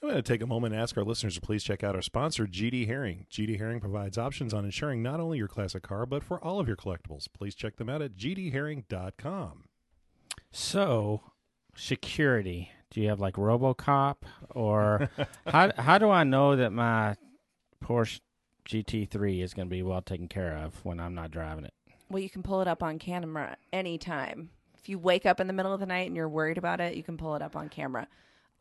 I'm 0.00 0.08
going 0.10 0.22
to 0.22 0.22
take 0.22 0.42
a 0.42 0.46
moment 0.46 0.74
and 0.74 0.80
ask 0.82 0.96
our 0.96 1.02
listeners 1.02 1.34
to 1.34 1.40
please 1.40 1.64
check 1.64 1.82
out 1.82 1.96
our 1.96 2.02
sponsor, 2.02 2.46
GD 2.46 2.86
Herring. 2.86 3.26
GD 3.32 3.58
Herring 3.58 3.80
provides 3.80 4.16
options 4.16 4.54
on 4.54 4.64
insuring 4.64 5.02
not 5.02 5.18
only 5.18 5.38
your 5.38 5.48
classic 5.48 5.82
car, 5.82 6.06
but 6.06 6.22
for 6.22 6.38
all 6.42 6.60
of 6.60 6.68
your 6.68 6.76
collectibles. 6.76 7.26
Please 7.36 7.56
check 7.56 7.76
them 7.78 7.88
out 7.88 8.00
at 8.00 8.14
gdherring.com. 8.16 9.64
So, 10.52 11.22
security. 11.78 12.70
Do 12.90 13.00
you 13.00 13.08
have 13.08 13.20
like 13.20 13.34
RoboCop, 13.34 14.16
or 14.50 15.10
how 15.46 15.72
how 15.76 15.98
do 15.98 16.10
I 16.10 16.24
know 16.24 16.56
that 16.56 16.72
my 16.72 17.16
Porsche 17.82 18.20
GT3 18.68 19.42
is 19.42 19.54
going 19.54 19.68
to 19.68 19.70
be 19.70 19.82
well 19.82 20.02
taken 20.02 20.28
care 20.28 20.56
of 20.56 20.84
when 20.84 21.00
I'm 21.00 21.14
not 21.14 21.30
driving 21.30 21.64
it? 21.64 21.74
Well, 22.10 22.22
you 22.22 22.30
can 22.30 22.42
pull 22.42 22.60
it 22.60 22.68
up 22.68 22.82
on 22.82 22.98
camera 22.98 23.56
anytime. 23.72 24.50
If 24.78 24.88
you 24.88 24.98
wake 24.98 25.26
up 25.26 25.40
in 25.40 25.46
the 25.46 25.52
middle 25.52 25.72
of 25.72 25.80
the 25.80 25.86
night 25.86 26.06
and 26.06 26.16
you're 26.16 26.28
worried 26.28 26.58
about 26.58 26.80
it, 26.80 26.94
you 26.94 27.02
can 27.02 27.16
pull 27.16 27.34
it 27.34 27.42
up 27.42 27.56
on 27.56 27.68
camera. 27.68 28.08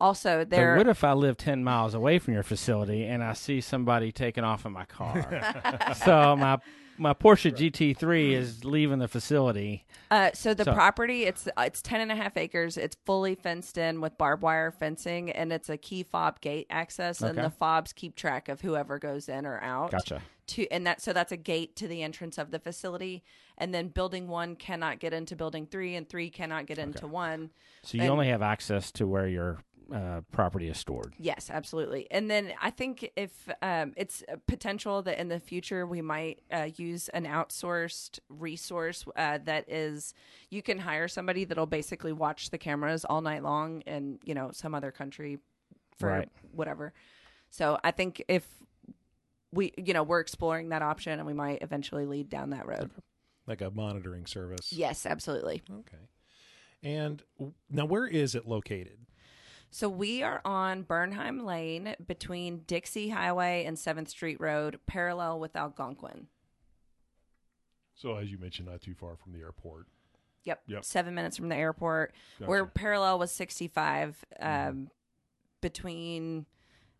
Also, 0.00 0.44
there 0.44 0.76
what 0.76 0.86
if 0.86 1.02
I 1.02 1.12
live 1.12 1.36
10 1.36 1.64
miles 1.64 1.92
away 1.94 2.18
from 2.18 2.34
your 2.34 2.42
facility 2.44 3.04
and 3.04 3.22
I 3.22 3.32
see 3.32 3.60
somebody 3.60 4.12
taking 4.12 4.44
off 4.44 4.64
in 4.64 4.72
my 4.72 4.84
car? 4.84 5.92
so 6.04 6.36
my 6.36 6.58
my 7.00 7.14
Porsche 7.14 7.52
GT3 7.52 8.32
is 8.32 8.64
leaving 8.64 8.98
the 8.98 9.06
facility. 9.06 9.86
Uh, 10.10 10.30
so 10.34 10.52
the 10.52 10.64
So- 10.64 10.72
property 10.74 11.24
it's 11.24 11.48
it's 11.58 11.80
ten 11.82 12.00
and 12.00 12.10
a 12.12 12.16
half 12.16 12.36
acres. 12.36 12.76
It's 12.76 12.96
fully 13.06 13.34
fenced 13.34 13.78
in 13.78 14.00
with 14.00 14.16
barbed 14.18 14.42
wire 14.42 14.70
fencing, 14.72 15.30
and 15.30 15.52
it's 15.52 15.68
a 15.68 15.76
key 15.76 16.02
fob 16.02 16.40
gate 16.40 16.66
access. 16.70 17.20
And 17.20 17.38
Okay. 17.38 17.42
the 17.46 17.50
fobs 17.50 17.92
keep 17.92 18.14
track 18.16 18.48
of 18.48 18.60
whoever 18.60 18.98
goes 18.98 19.28
in 19.28 19.46
or 19.46 19.60
out. 19.62 19.90
Gotcha. 19.92 20.22
To 20.48 20.66
and 20.70 20.86
that 20.86 21.00
so 21.02 21.12
that's 21.12 21.30
a 21.30 21.36
gate 21.36 21.76
to 21.76 21.86
the 21.88 22.02
entrance 22.02 22.38
of 22.38 22.50
the 22.50 22.58
facility. 22.58 23.22
And 23.58 23.74
then 23.74 23.88
building 23.88 24.28
one 24.28 24.54
cannot 24.56 24.98
get 24.98 25.12
into 25.12 25.36
building 25.36 25.66
three, 25.66 25.94
and 25.94 26.08
three 26.08 26.30
cannot 26.30 26.66
get 26.66 26.78
into 26.78 27.06
one. 27.06 27.50
So 27.82 27.96
you 27.96 28.04
And- 28.04 28.12
only 28.12 28.28
have 28.28 28.42
access 28.42 28.90
to 28.92 29.06
where 29.06 29.28
your 29.28 29.58
uh, 29.94 30.20
property 30.32 30.68
is 30.68 30.78
stored. 30.78 31.14
Yes, 31.18 31.50
absolutely. 31.52 32.06
And 32.10 32.30
then 32.30 32.52
I 32.60 32.70
think 32.70 33.10
if 33.16 33.30
um, 33.62 33.92
it's 33.96 34.22
a 34.28 34.36
potential 34.36 35.02
that 35.02 35.18
in 35.18 35.28
the 35.28 35.40
future 35.40 35.86
we 35.86 36.02
might 36.02 36.40
uh, 36.52 36.68
use 36.76 37.08
an 37.10 37.24
outsourced 37.24 38.18
resource 38.28 39.04
uh, 39.16 39.38
that 39.44 39.70
is 39.70 40.14
you 40.50 40.62
can 40.62 40.78
hire 40.78 41.08
somebody 41.08 41.44
that'll 41.44 41.66
basically 41.66 42.12
watch 42.12 42.50
the 42.50 42.58
cameras 42.58 43.04
all 43.04 43.20
night 43.22 43.42
long 43.42 43.80
in 43.82 44.18
you 44.24 44.34
know 44.34 44.50
some 44.52 44.74
other 44.74 44.90
country 44.90 45.38
for 45.98 46.08
Right. 46.10 46.28
whatever. 46.52 46.92
So 47.50 47.78
I 47.82 47.90
think 47.90 48.22
if 48.28 48.46
we 49.52 49.72
you 49.78 49.94
know 49.94 50.02
we're 50.02 50.20
exploring 50.20 50.68
that 50.68 50.82
option 50.82 51.18
and 51.18 51.26
we 51.26 51.32
might 51.34 51.62
eventually 51.62 52.04
lead 52.06 52.28
down 52.28 52.50
that 52.50 52.66
road. 52.66 52.90
Like 53.46 53.62
a 53.62 53.70
monitoring 53.70 54.26
service. 54.26 54.70
Yes, 54.72 55.06
absolutely. 55.06 55.62
Okay. 55.72 55.96
And 56.82 57.22
now, 57.70 57.86
where 57.86 58.06
is 58.06 58.34
it 58.34 58.46
located? 58.46 58.98
So 59.70 59.88
we 59.88 60.22
are 60.22 60.40
on 60.44 60.82
Bernheim 60.82 61.44
Lane 61.44 61.94
between 62.06 62.60
Dixie 62.66 63.10
Highway 63.10 63.64
and 63.64 63.76
7th 63.76 64.08
Street 64.08 64.40
Road, 64.40 64.80
parallel 64.86 65.40
with 65.40 65.54
Algonquin. 65.56 66.28
So 67.94 68.16
as 68.16 68.30
you 68.30 68.38
mentioned, 68.38 68.68
not 68.68 68.80
too 68.80 68.94
far 68.94 69.16
from 69.16 69.32
the 69.32 69.40
airport. 69.40 69.86
Yep. 70.44 70.62
Yep. 70.68 70.84
Seven 70.84 71.14
minutes 71.14 71.36
from 71.36 71.48
the 71.48 71.56
airport. 71.56 72.14
Gotcha. 72.38 72.48
We're 72.48 72.66
parallel 72.66 73.18
with 73.18 73.30
65 73.30 74.24
um, 74.40 74.88
between 75.60 76.46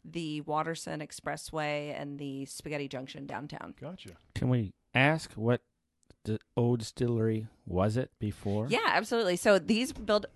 the 0.04 0.42
Watterson 0.42 1.00
Expressway 1.00 1.98
and 1.98 2.18
the 2.18 2.44
Spaghetti 2.46 2.88
Junction 2.88 3.26
downtown. 3.26 3.74
Gotcha. 3.80 4.10
Can 4.34 4.48
we 4.48 4.74
ask 4.94 5.32
what 5.34 5.62
the 6.24 6.38
old 6.56 6.80
distillery 6.80 7.46
was 7.64 7.96
it 7.96 8.10
before? 8.18 8.66
Yeah, 8.68 8.80
absolutely. 8.86 9.36
So 9.36 9.58
these 9.58 9.92
build 9.92 10.26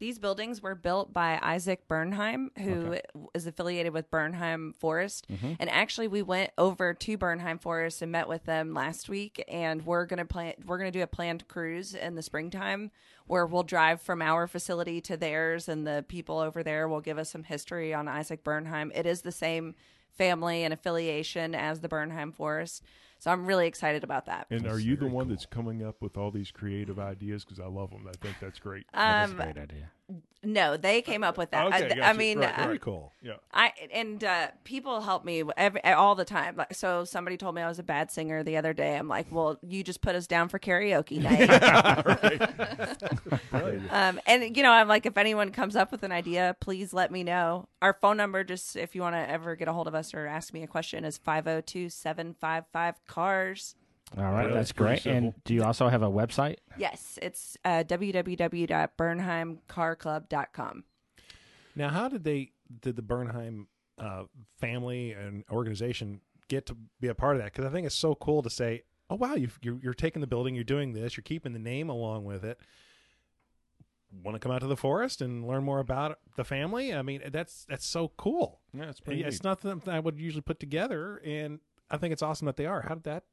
these 0.00 0.18
buildings 0.18 0.60
were 0.60 0.74
built 0.74 1.12
by 1.12 1.38
Isaac 1.42 1.86
Bernheim, 1.86 2.50
who 2.58 2.94
is 3.34 3.46
Okay. 3.46 3.50
affiliated 3.50 3.92
with 3.92 4.10
Bernheim 4.10 4.72
Forest. 4.74 5.28
Mhm. 5.30 5.56
And 5.60 5.70
actually, 5.70 6.08
we 6.08 6.22
went 6.22 6.50
over 6.58 6.92
to 6.94 7.16
Bernheim 7.16 7.58
Forest 7.60 8.02
and 8.02 8.10
met 8.10 8.26
with 8.26 8.44
them 8.46 8.74
last 8.74 9.08
week. 9.08 9.44
And 9.46 9.86
we're 9.86 10.06
gonna 10.06 10.24
plan 10.24 10.54
we're 10.66 10.78
gonna 10.78 10.90
do 10.90 11.02
a 11.02 11.06
planned 11.06 11.46
cruise 11.46 11.94
in 11.94 12.16
the 12.16 12.22
springtime 12.22 12.90
where 13.26 13.46
we'll 13.46 13.62
drive 13.62 14.00
from 14.02 14.20
our 14.20 14.48
facility 14.48 15.00
to 15.02 15.16
theirs, 15.16 15.68
and 15.68 15.86
the 15.86 16.04
people 16.08 16.38
over 16.38 16.62
there 16.64 16.88
will 16.88 17.00
give 17.00 17.18
us 17.18 17.30
some 17.30 17.44
history 17.44 17.94
on 17.94 18.08
Isaac 18.08 18.42
Bernheim. 18.42 18.90
It 18.94 19.06
is 19.06 19.22
the 19.22 19.30
same 19.30 19.76
family 20.10 20.64
and 20.64 20.74
affiliation 20.74 21.54
as 21.54 21.80
the 21.80 21.88
Bernheim 21.88 22.32
Forest, 22.32 22.82
so 23.20 23.30
I'm 23.30 23.46
really 23.46 23.68
excited 23.68 24.02
about 24.02 24.26
that. 24.26 24.48
And 24.50 24.62
That's 24.64 24.74
are 24.74 24.80
you 24.80 24.96
the 24.96 25.06
one 25.06 25.26
cool. 25.26 25.34
that's 25.34 25.46
coming 25.46 25.86
up 25.86 26.02
with 26.02 26.16
all 26.16 26.32
these 26.32 26.50
creative 26.50 26.98
ideas? 26.98 27.44
Because 27.44 27.60
I 27.60 27.66
love 27.66 27.90
them. 27.90 28.08
I 28.08 28.12
think 28.20 28.34
that's 28.40 28.58
great. 28.58 28.84
That 28.92 29.28
is 29.28 29.34
Um, 29.34 29.40
a 29.40 29.44
great 29.44 29.58
idea. 29.58 29.90
no, 30.42 30.76
they 30.76 31.02
came 31.02 31.22
up 31.22 31.38
with 31.38 31.52
that. 31.52 31.66
Okay, 31.66 31.76
I, 31.76 31.88
gotcha. 31.88 32.04
I 32.04 32.12
mean, 32.14 32.40
Right, 32.40 32.58
uh, 32.58 32.64
Very 32.64 32.80
cool. 32.80 33.12
yeah. 33.22 33.34
I 33.52 33.72
and 33.92 34.24
uh, 34.24 34.48
people 34.64 35.02
help 35.02 35.24
me 35.24 35.44
every, 35.56 35.84
all 35.84 36.16
the 36.16 36.24
time. 36.24 36.56
Like, 36.56 36.74
so 36.74 37.04
somebody 37.04 37.36
told 37.36 37.54
me 37.54 37.62
I 37.62 37.68
was 37.68 37.78
a 37.78 37.84
bad 37.84 38.10
singer 38.10 38.42
the 38.42 38.56
other 38.56 38.72
day. 38.72 38.96
I'm 38.96 39.06
like, 39.06 39.30
well, 39.30 39.56
you 39.62 39.84
just 39.84 40.00
put 40.00 40.16
us 40.16 40.26
down 40.26 40.48
for 40.48 40.58
karaoke 40.58 41.20
night. 41.22 41.48
um, 43.92 44.20
and 44.26 44.56
you 44.56 44.62
know, 44.62 44.72
I'm 44.72 44.88
like, 44.88 45.06
if 45.06 45.16
anyone 45.18 45.50
comes 45.50 45.76
up 45.76 45.92
with 45.92 46.02
an 46.02 46.12
idea, 46.12 46.56
please 46.60 46.92
let 46.92 47.10
me 47.12 47.22
know. 47.22 47.68
Our 47.82 47.96
phone 48.00 48.16
number, 48.16 48.44
just 48.44 48.76
if 48.76 48.94
you 48.94 49.02
want 49.02 49.14
to 49.14 49.30
ever 49.30 49.56
get 49.56 49.68
a 49.68 49.72
hold 49.72 49.88
of 49.88 49.94
us 49.94 50.14
or 50.14 50.26
ask 50.26 50.52
me 50.52 50.62
a 50.62 50.66
question, 50.66 51.04
is 51.04 51.18
502-755 51.18 52.94
cars. 53.10 53.74
All 54.16 54.24
right, 54.24 54.48
Yeah, 54.48 54.54
that's 54.54 54.72
pretty 54.72 55.02
great. 55.02 55.14
And 55.14 55.34
do 55.44 55.52
you 55.54 55.62
also 55.62 55.88
have 55.88 56.02
a 56.02 56.10
website? 56.10 56.56
Yes, 56.76 57.16
it's 57.22 57.56
uh, 57.64 57.84
www.bernheimcarclub.com. 57.86 60.84
Now, 61.76 61.90
how 61.90 62.08
did 62.08 62.24
they 62.24 62.50
did 62.80 62.96
the 62.96 63.02
Bernheim 63.02 63.68
uh, 63.98 64.24
family 64.58 65.12
and 65.12 65.44
organization 65.50 66.22
get 66.48 66.66
to 66.66 66.76
be 67.00 67.06
a 67.08 67.14
part 67.14 67.36
of 67.36 67.42
that? 67.42 67.52
Because 67.52 67.66
I 67.66 67.70
think 67.70 67.86
it's 67.86 67.94
so 67.94 68.16
cool 68.16 68.42
to 68.42 68.50
say, 68.50 68.82
"Oh 69.08 69.14
wow, 69.14 69.34
you've, 69.34 69.60
you're 69.62 69.78
you're 69.80 69.94
taking 69.94 70.20
the 70.20 70.26
building, 70.26 70.56
you're 70.56 70.64
doing 70.64 70.92
this, 70.92 71.16
you're 71.16 71.22
keeping 71.22 71.52
the 71.52 71.60
name 71.60 71.88
along 71.88 72.24
with 72.24 72.44
it." 72.44 72.58
Want 74.24 74.34
to 74.34 74.40
come 74.40 74.50
out 74.50 74.60
to 74.62 74.66
the 74.66 74.76
forest 74.76 75.22
and 75.22 75.46
learn 75.46 75.62
more 75.62 75.78
about 75.78 76.18
the 76.36 76.42
family? 76.42 76.92
I 76.92 77.02
mean, 77.02 77.22
that's 77.30 77.64
that's 77.68 77.86
so 77.86 78.10
cool. 78.16 78.58
Yeah, 78.74 78.88
it's 78.88 78.98
pretty. 78.98 79.22
It's 79.22 79.36
neat. 79.36 79.44
not 79.44 79.62
something 79.62 79.94
I 79.94 80.00
would 80.00 80.18
usually 80.18 80.42
put 80.42 80.58
together, 80.58 81.22
and 81.24 81.60
I 81.90 81.96
think 81.96 82.12
it's 82.12 82.22
awesome 82.22 82.46
that 82.46 82.56
they 82.56 82.66
are. 82.66 82.82
How 82.82 82.94
did 82.94 83.04
that? 83.04 83.24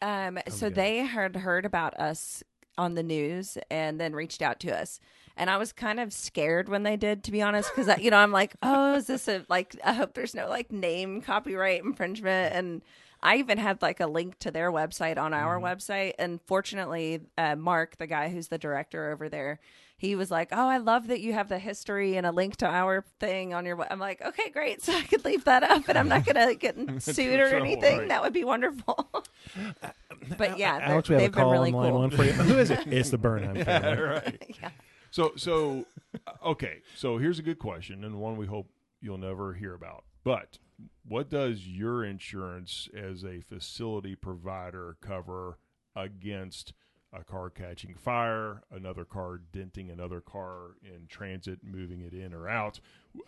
Um, 0.00 0.38
so 0.48 0.68
together. 0.68 0.74
they 0.74 0.96
had 0.98 1.36
heard 1.36 1.64
about 1.64 1.94
us 1.98 2.42
on 2.78 2.94
the 2.94 3.02
news 3.02 3.58
and 3.70 4.00
then 4.00 4.14
reached 4.14 4.42
out 4.42 4.58
to 4.60 4.76
us. 4.76 4.98
And 5.36 5.48
I 5.48 5.56
was 5.56 5.72
kind 5.72 6.00
of 6.00 6.12
scared 6.12 6.68
when 6.68 6.82
they 6.82 6.96
did, 6.96 7.24
to 7.24 7.32
be 7.32 7.40
honest, 7.40 7.70
because 7.74 7.98
you 8.02 8.10
know 8.10 8.18
I'm 8.18 8.32
like, 8.32 8.54
oh, 8.62 8.94
is 8.94 9.06
this 9.06 9.28
a 9.28 9.44
like? 9.48 9.76
I 9.84 9.92
hope 9.92 10.14
there's 10.14 10.34
no 10.34 10.48
like 10.48 10.70
name 10.72 11.22
copyright 11.22 11.82
infringement. 11.82 12.54
And 12.54 12.82
I 13.22 13.36
even 13.36 13.58
had 13.58 13.80
like 13.80 14.00
a 14.00 14.06
link 14.06 14.38
to 14.40 14.50
their 14.50 14.70
website 14.72 15.16
on 15.16 15.32
our 15.32 15.60
website. 15.60 16.14
And 16.18 16.40
fortunately, 16.42 17.20
uh, 17.38 17.56
Mark, 17.56 17.96
the 17.96 18.06
guy 18.06 18.28
who's 18.28 18.48
the 18.48 18.58
director 18.58 19.10
over 19.12 19.28
there, 19.28 19.60
he 20.02 20.16
was 20.16 20.32
like, 20.32 20.48
"Oh, 20.50 20.68
I 20.68 20.78
love 20.78 21.06
that 21.06 21.20
you 21.20 21.32
have 21.32 21.48
the 21.48 21.60
history 21.60 22.16
and 22.16 22.26
a 22.26 22.32
link 22.32 22.56
to 22.56 22.66
our 22.66 23.04
thing 23.20 23.54
on 23.54 23.64
your." 23.64 23.80
I'm 23.90 24.00
like, 24.00 24.20
"Okay, 24.20 24.50
great, 24.50 24.82
so 24.84 24.92
I 24.92 25.02
could 25.02 25.24
leave 25.24 25.44
that 25.44 25.62
up, 25.62 25.88
and 25.88 25.96
I'm 25.96 26.08
not 26.08 26.26
gonna 26.26 26.56
get 26.56 26.76
sued 27.02 27.38
or 27.38 27.50
trouble, 27.50 27.66
anything. 27.66 27.98
right. 28.00 28.08
That 28.08 28.20
would 28.22 28.32
be 28.32 28.42
wonderful." 28.42 29.08
but 30.36 30.58
yeah, 30.58 30.80
they're- 30.80 30.88
Alex, 30.88 31.08
we 31.08 31.14
have 31.14 31.22
a 31.22 31.24
they've 31.24 31.32
been 31.32 31.42
call 31.44 31.52
really 31.52 31.72
on 31.72 31.76
line 31.76 31.90
cool. 31.92 32.00
one 32.00 32.10
for 32.10 32.24
you. 32.24 32.32
Who 32.32 32.58
is 32.58 32.70
it? 32.72 32.80
It's 32.88 33.10
the 33.10 33.18
Bernheim 33.18 33.64
family. 33.64 34.02
right. 34.02 34.56
yeah. 34.60 34.70
So, 35.12 35.32
so 35.36 35.86
uh, 36.26 36.32
okay. 36.46 36.80
So 36.96 37.18
here's 37.18 37.38
a 37.38 37.42
good 37.42 37.60
question, 37.60 38.02
and 38.02 38.18
one 38.18 38.36
we 38.36 38.46
hope 38.46 38.66
you'll 39.00 39.18
never 39.18 39.54
hear 39.54 39.72
about. 39.72 40.02
But 40.24 40.58
what 41.06 41.30
does 41.30 41.68
your 41.68 42.04
insurance 42.04 42.88
as 42.96 43.24
a 43.24 43.40
facility 43.40 44.16
provider 44.16 44.96
cover 45.00 45.58
against 45.94 46.72
a 47.12 47.22
car 47.24 47.50
catching 47.50 47.94
fire, 47.94 48.62
another 48.70 49.04
car 49.04 49.40
denting 49.52 49.90
another 49.90 50.20
car 50.20 50.76
in 50.82 51.06
transit, 51.08 51.58
moving 51.62 52.00
it 52.00 52.14
in 52.14 52.32
or 52.32 52.48
out? 52.48 52.80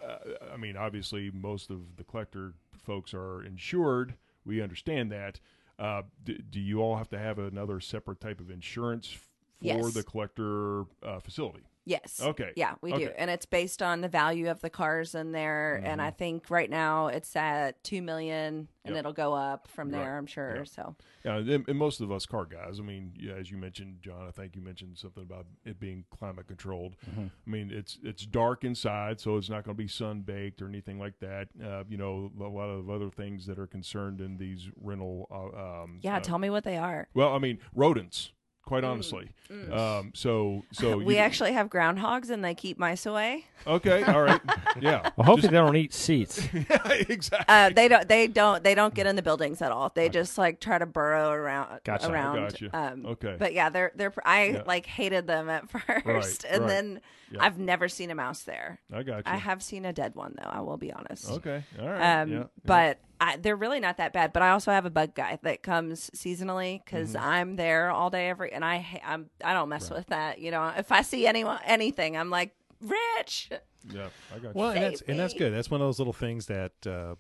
Uh, 0.03 0.17
I 0.53 0.57
mean, 0.57 0.77
obviously, 0.77 1.31
most 1.33 1.71
of 1.71 1.97
the 1.97 2.05
collector 2.05 2.55
folks 2.83 3.13
are 3.15 3.43
insured. 3.45 4.15
We 4.45 4.63
understand 4.63 5.11
that. 5.13 5.41
Uh, 5.79 6.03
do, 6.25 6.39
do 6.39 6.61
you 6.61 6.81
all 6.81 6.97
have 6.97 7.09
to 7.11 7.19
have 7.19 7.39
another 7.39 7.81
separate 7.81 8.21
type 8.21 8.41
of 8.41 8.51
insurance 8.51 9.09
for 9.09 9.19
Yes. 9.61 9.95
the 9.95 10.03
collector 10.03 10.83
uh, 11.03 11.21
facility. 11.21 11.65
Yes. 11.87 12.21
Okay. 12.23 12.51
Yeah, 12.57 12.75
we 12.81 12.91
do. 12.91 12.97
Okay. 12.97 13.05
Mm-hmm. 13.07 13.15
And 13.19 13.31
it's 13.31 13.47
based 13.47 13.83
on 13.83 14.01
the 14.01 14.09
value 14.09 14.51
of 14.51 14.61
the 14.61 14.71
cars 14.71 15.15
in 15.15 15.33
there. 15.33 15.83
And 15.85 16.01
I 16.01 16.11
think 16.11 16.49
right 16.51 16.71
now 16.71 17.09
it's 17.09 17.37
at 17.37 17.83
2 17.85 18.01
million 18.01 18.69
and 18.87 18.95
Yep. 18.95 18.97
it'll 19.01 19.13
go 19.13 19.33
up 19.35 19.69
from 19.69 19.91
Right. 19.91 19.99
there, 19.99 20.17
I'm 20.19 20.27
sure. 20.27 20.57
Yep. 20.57 20.69
So, 20.69 20.97
Yeah, 21.25 21.37
and, 21.37 21.69
and 21.69 21.79
most 21.79 22.01
of 22.01 22.11
us 22.13 22.25
car 22.27 22.45
guys. 22.47 22.81
I 22.81 22.83
mean, 22.83 23.13
yeah, 23.19 23.33
as 23.35 23.51
you 23.51 23.57
mentioned, 23.59 23.99
John. 24.03 24.27
I 24.27 24.31
think 24.31 24.57
you 24.57 24.63
mentioned 24.63 24.97
something 24.99 25.23
about 25.23 25.47
it 25.65 25.79
being 25.81 26.05
climate 26.11 26.47
controlled. 26.47 26.97
Mm-hmm. 27.11 27.27
I 27.47 27.51
mean, 27.51 27.71
it's 27.71 27.99
it's 28.03 28.25
dark 28.27 28.65
inside, 28.65 29.21
so 29.21 29.37
it's 29.37 29.49
not 29.51 29.65
going 29.65 29.77
to 29.77 29.83
be 29.83 29.89
sun 29.89 30.21
baked 30.23 30.61
or 30.63 30.69
anything 30.69 30.99
like 30.99 31.19
that. 31.21 31.49
Uh, 31.63 31.85
you 31.89 31.97
know, 31.97 32.31
a 32.39 32.45
lot 32.45 32.69
of 32.69 32.89
other 32.91 33.11
things 33.11 33.47
that 33.47 33.59
are 33.59 33.67
concerned 33.67 34.21
in 34.21 34.37
these 34.37 34.69
rental. 34.81 35.27
Uh, 35.31 35.83
um, 35.83 35.99
yeah, 36.03 36.17
uh, 36.17 36.21
tell 36.21 36.39
me 36.39 36.51
what 36.51 36.65
they 36.65 36.77
are. 36.77 37.09
well, 37.15 37.35
I 37.35 37.39
mean, 37.39 37.59
rodents. 37.75 38.33
Quite 38.67 38.83
honestly, 38.85 39.29
um, 39.73 40.13
so 40.15 40.63
so 40.73 40.99
Mm, 40.99 41.05
we 41.05 41.15
you- 41.17 41.21
actually 41.21 41.53
have 41.53 41.69
groundhogs 41.69 42.31
and 42.31 42.43
they 42.45 42.55
keep 42.55 42.79
mice 42.79 43.05
away. 43.05 43.45
okay, 43.67 44.03
all 44.05 44.23
right, 44.23 44.41
yeah, 44.81 45.11
Well, 45.17 45.27
hopefully 45.27 45.49
they 45.51 45.57
don't 45.59 45.77
eat 45.77 45.93
seats. 45.93 46.41
yeah, 46.55 46.89
exactly. 47.09 47.45
Uh, 47.49 47.69
they 47.71 47.89
don't. 47.89 48.09
They 48.09 48.27
don't. 48.27 48.65
They 48.65 48.75
don't 48.75 48.95
get 48.95 49.07
in 49.07 49.17
the 49.17 49.23
buildings 49.23 49.61
at 49.61 49.71
all. 49.71 49.93
They 49.95 50.09
just 50.09 50.39
like 50.39 50.61
try 50.61 50.79
to 50.79 50.87
burrow 50.87 51.31
around. 51.31 51.81
Gotcha. 51.85 52.11
Around. 52.11 52.37
Gotcha. 52.37 52.71
Um, 52.77 53.07
Okay. 53.07 53.37
But 53.39 53.53
yeah, 53.53 53.69
they're 53.69 53.93
they're. 53.95 54.13
I 54.25 54.45
Yeah. 54.45 54.63
like 54.67 54.87
hated 54.87 55.27
them 55.27 55.49
at 55.51 55.69
first, 55.71 56.45
and 56.45 56.63
right. 56.63 56.69
then 56.69 57.01
Yeah. 57.31 57.45
I've 57.45 57.59
never 57.59 57.89
seen 57.89 58.11
a 58.11 58.15
mouse 58.15 58.43
there. 58.45 58.81
I 58.93 59.03
got 59.03 59.19
you. 59.19 59.23
I 59.27 59.37
have 59.37 59.63
seen 59.63 59.85
a 59.85 59.93
dead 59.93 60.15
one 60.15 60.35
though. 60.43 60.49
I 60.49 60.61
will 60.63 60.79
be 60.79 60.91
honest. 60.93 61.31
Okay, 61.31 61.63
all 61.81 61.89
right. 61.89 62.21
Um, 62.23 62.31
yeah, 62.33 62.39
yeah. 62.39 62.45
but 62.65 62.99
I, 63.21 63.37
they're 63.37 63.57
really 63.57 63.81
not 63.81 63.97
that 63.99 64.13
bad. 64.13 64.33
But 64.33 64.43
I 64.43 64.51
also 64.51 64.71
have 64.73 64.87
a 64.87 64.91
bug 64.91 65.15
guy 65.15 65.39
that 65.43 65.63
comes 65.63 66.11
seasonally 66.11 66.85
because 66.85 67.15
Mm-hmm. 67.15 67.25
I'm 67.25 67.57
there 67.57 67.91
all 67.91 68.11
day 68.11 68.29
every, 68.29 68.53
and 68.53 68.65
I 68.65 69.01
I'm 69.05 69.31
I 69.43 69.53
don't 69.53 69.69
mess 69.69 69.91
with 69.91 70.07
that. 70.09 70.39
You 70.41 70.51
know, 70.51 70.73
if 70.77 70.91
I 70.93 71.03
see 71.03 71.27
anyone 71.27 71.59
anything, 71.65 72.17
I'm 72.17 72.31
like 72.31 72.55
Rich. 72.81 73.51
yeah, 73.91 74.09
I 74.35 74.39
got 74.39 74.49
you. 74.49 74.51
Well, 74.55 74.71
and 74.71 74.83
that's 74.83 75.01
and 75.03 75.19
that's 75.19 75.35
good. 75.35 75.53
That's 75.55 75.71
one 75.71 75.81
of 75.81 75.87
those 75.87 75.99
little 75.99 76.13
things 76.13 76.47
that 76.47 76.73
uh, 76.87 77.15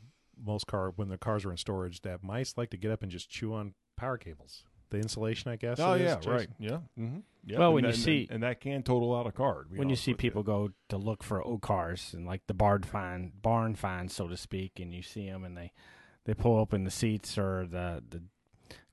most 0.44 0.66
car 0.66 0.92
when 0.96 1.08
the 1.08 1.18
cars 1.18 1.44
are 1.44 1.50
in 1.50 1.56
storage 1.56 2.02
that 2.02 2.22
mice 2.22 2.54
like 2.56 2.70
to 2.70 2.76
get 2.76 2.90
up 2.90 3.02
and 3.02 3.10
just 3.10 3.30
chew 3.30 3.54
on 3.54 3.74
power 3.96 4.18
cables. 4.18 4.64
The 4.94 5.00
insulation, 5.00 5.50
I 5.50 5.56
guess. 5.56 5.78
Oh 5.80 5.92
it 5.94 6.00
is, 6.02 6.08
yeah, 6.08 6.16
Jason. 6.16 6.32
right. 6.32 6.48
Yeah. 6.58 6.78
Mm-hmm. 6.98 7.18
yeah. 7.46 7.58
Well, 7.58 7.68
and 7.68 7.74
when 7.74 7.84
you 7.84 7.92
that- 7.92 7.98
see- 7.98 8.22
and, 8.30 8.36
and 8.36 8.42
that 8.44 8.60
can 8.60 8.82
total 8.82 9.14
out 9.14 9.26
a 9.26 9.32
car. 9.32 9.64
to 9.64 9.68
be 9.70 9.78
when 9.78 9.88
you 9.88 9.96
see 9.96 10.12
with 10.12 10.18
people 10.20 10.42
go 10.42 10.70
to 10.88 10.96
look 10.96 11.22
for 11.22 11.42
old 11.42 11.60
cars 11.62 12.12
and 12.14 12.26
like 12.26 12.42
the 12.46 12.54
barn 12.54 12.82
find 12.82 13.32
barn 13.42 13.74
find 13.74 14.10
so 14.10 14.28
to 14.28 14.36
speak 14.36 14.78
and 14.80 14.92
you 14.94 15.02
see 15.02 15.26
them 15.28 15.44
and 15.44 15.56
they 15.56 15.72
they 16.24 16.34
pull 16.34 16.56
open 16.58 16.84
the 16.84 16.90
seats 16.90 17.36
or 17.36 17.66
the 17.66 18.02
the 18.08 18.22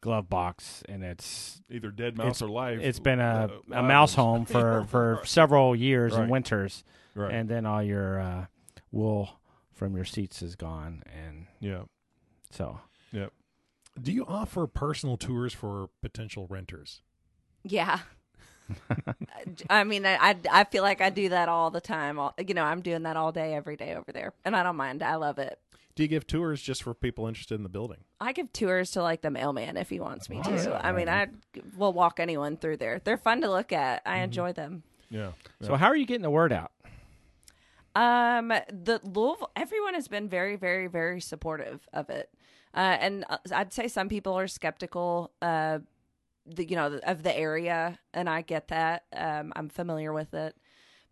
glove 0.01 0.27
box 0.29 0.81
and 0.89 1.03
it's 1.03 1.61
either 1.69 1.91
dead 1.91 2.17
mouse 2.17 2.37
it's- 2.37 2.41
or 2.41 2.49
live. 2.49 2.79
it's 2.81 2.99
been 2.99 3.19
a, 3.19 3.49
uh, 3.71 3.79
a 3.79 3.83
mouse 3.83 4.15
home 4.23 4.45
for 4.45 4.85
for 4.89 5.21
several 5.23 5.75
years 5.75 6.13
Right. 6.13 6.21
and 6.23 6.31
winters 6.31 6.83
right. 7.13 7.31
and 7.33 7.47
then 7.47 7.65
all 7.67 7.83
your 7.83 8.19
uh, 8.19 8.45
wool 8.91 9.39
from 9.73 9.95
your 9.95 10.05
seats 10.05 10.41
is 10.41 10.55
gone 10.55 11.03
and 11.15 11.45
yeah. 11.59 11.83
so 12.49 12.79
Yeah. 13.11 13.27
Do 13.99 14.11
you 14.11 14.25
offer 14.25 14.67
personal 14.67 15.17
tours 15.17 15.53
for 15.53 15.89
potential 16.01 16.47
renters? 16.49 17.01
Yeah. 17.63 17.99
I 19.69 19.83
mean, 19.83 20.05
I, 20.05 20.15
I 20.15 20.35
I 20.49 20.63
feel 20.63 20.83
like 20.83 21.01
I 21.01 21.09
do 21.09 21.29
that 21.29 21.49
all 21.49 21.71
the 21.71 21.81
time. 21.81 22.17
All, 22.19 22.33
you 22.45 22.53
know, 22.53 22.63
I'm 22.63 22.81
doing 22.81 23.03
that 23.03 23.17
all 23.17 23.31
day, 23.31 23.53
every 23.53 23.75
day 23.75 23.95
over 23.95 24.11
there, 24.11 24.33
and 24.45 24.55
I 24.55 24.63
don't 24.63 24.77
mind. 24.77 25.03
I 25.03 25.15
love 25.15 25.39
it. 25.39 25.59
Do 25.95 26.03
you 26.03 26.09
give 26.09 26.25
tours 26.25 26.61
just 26.61 26.83
for 26.83 26.93
people 26.93 27.27
interested 27.27 27.55
in 27.55 27.63
the 27.63 27.69
building? 27.69 27.97
I 28.21 28.31
give 28.31 28.53
tours 28.53 28.91
to 28.91 29.01
like 29.03 29.21
the 29.21 29.29
mailman 29.29 29.75
if 29.75 29.89
he 29.89 29.99
wants 29.99 30.29
me 30.29 30.41
to. 30.41 30.53
Awesome. 30.53 30.73
I 30.81 30.93
mean, 30.93 31.09
I 31.09 31.27
will 31.75 31.91
walk 31.91 32.21
anyone 32.21 32.55
through 32.55 32.77
there. 32.77 33.01
They're 33.03 33.17
fun 33.17 33.41
to 33.41 33.49
look 33.49 33.73
at. 33.73 34.01
I 34.05 34.19
enjoy 34.19 34.53
them. 34.53 34.83
Yeah. 35.09 35.31
so 35.61 35.75
how 35.75 35.87
are 35.87 35.95
you 35.97 36.05
getting 36.05 36.21
the 36.21 36.29
word 36.31 36.53
out 36.53 36.71
Um, 37.93 38.47
the 38.47 39.01
Louisville, 39.03 39.51
everyone 39.57 39.95
has 39.95 40.07
been 40.07 40.29
very, 40.29 40.55
very, 40.55 40.87
very 40.87 41.19
supportive 41.19 41.85
of 41.91 42.09
it. 42.09 42.29
Uh, 42.73 42.97
and 42.99 43.25
uh, 43.29 43.37
I'd 43.53 43.73
say 43.73 43.87
some 43.87 44.09
people 44.09 44.37
are 44.37 44.47
skeptical, 44.47 45.31
uh, 45.41 45.79
the, 46.45 46.65
you 46.65 46.75
know, 46.75 46.99
of 47.03 47.23
the 47.23 47.37
area, 47.37 47.99
and 48.13 48.29
I 48.29 48.41
get 48.41 48.69
that. 48.69 49.03
Um, 49.15 49.53
I'm 49.55 49.69
familiar 49.69 50.13
with 50.13 50.33
it, 50.33 50.55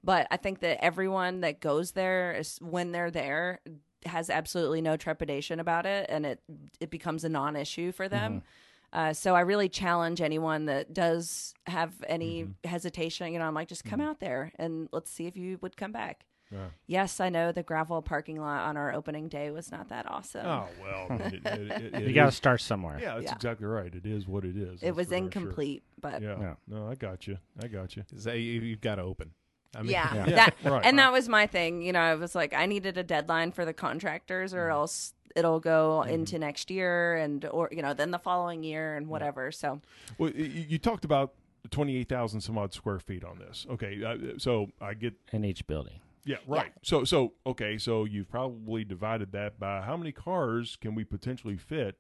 but 0.03 0.27
I 0.31 0.37
think 0.37 0.59
that 0.59 0.83
everyone 0.83 1.41
that 1.41 1.59
goes 1.59 1.91
there 1.91 2.33
is 2.33 2.57
when 2.61 2.91
they're 2.91 3.11
there 3.11 3.59
has 4.05 4.29
absolutely 4.29 4.81
no 4.81 4.95
trepidation 4.95 5.59
about 5.59 5.85
it, 5.85 6.05
and 6.09 6.25
it 6.25 6.41
it 6.79 6.89
becomes 6.89 7.23
a 7.23 7.29
non-issue 7.29 7.91
for 7.91 8.07
them. 8.07 8.43
Uh, 8.91 9.13
so 9.13 9.35
I 9.35 9.41
really 9.41 9.69
challenge 9.69 10.19
anyone 10.21 10.65
that 10.65 10.93
does 10.93 11.53
have 11.67 11.93
any 12.07 12.47
hesitation. 12.63 13.31
You 13.31 13.39
know, 13.39 13.45
I'm 13.45 13.53
like, 13.53 13.67
just 13.67 13.83
come 13.83 14.01
out 14.01 14.19
there 14.19 14.51
and 14.57 14.89
let's 14.91 15.11
see 15.11 15.27
if 15.27 15.37
you 15.37 15.59
would 15.61 15.77
come 15.77 15.91
back. 15.91 16.25
Yeah. 16.51 16.67
Yes, 16.87 17.19
I 17.19 17.29
know 17.29 17.51
the 17.51 17.61
gravel 17.63 18.01
parking 18.01 18.39
lot 18.41 18.61
on 18.67 18.75
our 18.75 18.91
opening 18.93 19.27
day 19.27 19.51
was 19.51 19.71
not 19.71 19.89
that 19.89 20.09
awesome. 20.09 20.45
Oh 20.45 20.67
well. 20.81 21.07
it, 21.27 21.33
it, 21.33 21.45
it, 21.45 21.93
it 21.93 22.03
you 22.07 22.13
got 22.13 22.25
to 22.25 22.31
start 22.31 22.59
somewhere 22.61 22.97
Yeah, 22.99 23.13
that's 23.15 23.25
Yeah. 23.25 23.35
exactly 23.35 23.67
right. 23.67 23.93
It 23.93 24.05
is 24.05 24.27
what 24.27 24.45
it 24.45 24.57
is. 24.57 24.81
it 24.81 24.95
was 24.95 25.07
for 25.07 25.11
darn 25.13 25.23
incomplete, 25.25 25.83
but 26.01 26.21
Yeah. 26.21 26.37
Yeah. 26.39 26.53
No, 26.67 26.87
I 26.89 26.95
got 26.95 27.27
you. 27.27 27.37
I 27.61 27.67
got 27.67 27.95
you. 27.95 28.03
Is 28.15 28.23
that 28.23 28.37
you, 28.39 28.61
you've 28.61 28.81
got 28.81 28.95
to 28.95 29.03
open? 29.03 29.31
I 29.75 29.83
mean, 29.83 29.91
yeah, 29.91 30.15
Yeah. 30.27 30.35
that 30.35 30.55
Right. 30.63 30.83
and 30.83 30.97
that 30.97 31.11
was 31.11 31.29
my 31.29 31.45
thing. 31.45 31.83
You 31.83 31.93
know, 31.93 31.99
I 32.01 32.15
was 32.15 32.33
like, 32.33 32.53
I 32.55 32.65
needed 32.65 32.97
a 32.97 33.03
deadline 33.03 33.51
for 33.51 33.63
the 33.65 33.73
contractors, 33.73 34.51
or 34.51 34.69
else 34.69 35.13
it'll 35.35 35.59
go 35.59 36.01
into 36.01 36.39
next 36.39 36.71
year, 36.71 37.15
and 37.17 37.45
or 37.45 37.69
you 37.71 37.83
know, 37.83 37.93
then 37.93 38.09
the 38.09 38.17
following 38.17 38.63
year, 38.63 38.95
and 38.97 39.07
whatever. 39.07 39.51
So 39.51 39.79
Well, 40.17 40.31
y- 40.35 40.41
y- 40.55 40.65
you 40.69 40.79
talked 40.79 41.05
about 41.05 41.33
twenty-eight 41.69 42.09
thousand 42.09 42.41
some 42.41 42.57
odd 42.57 42.73
square 42.73 42.97
feet 42.97 43.23
on 43.23 43.37
this. 43.37 43.67
Okay, 43.69 44.03
uh, 44.03 44.39
so 44.39 44.69
I 44.81 44.95
get 44.95 45.13
in 45.31 45.45
each 45.45 45.67
building 45.67 45.99
Yeah, 46.29 46.37
right. 46.45 46.71
So 46.83 47.03
so 47.05 47.33
okay, 47.47 47.79
so 47.79 48.05
you've 48.05 48.29
probably 48.29 48.83
divided 48.83 49.31
that 49.31 49.59
by 49.59 49.81
how 49.81 49.97
many 49.97 50.11
cars 50.11 50.77
can 50.79 50.93
we 50.93 51.03
potentially 51.03 51.57
fit 51.57 51.97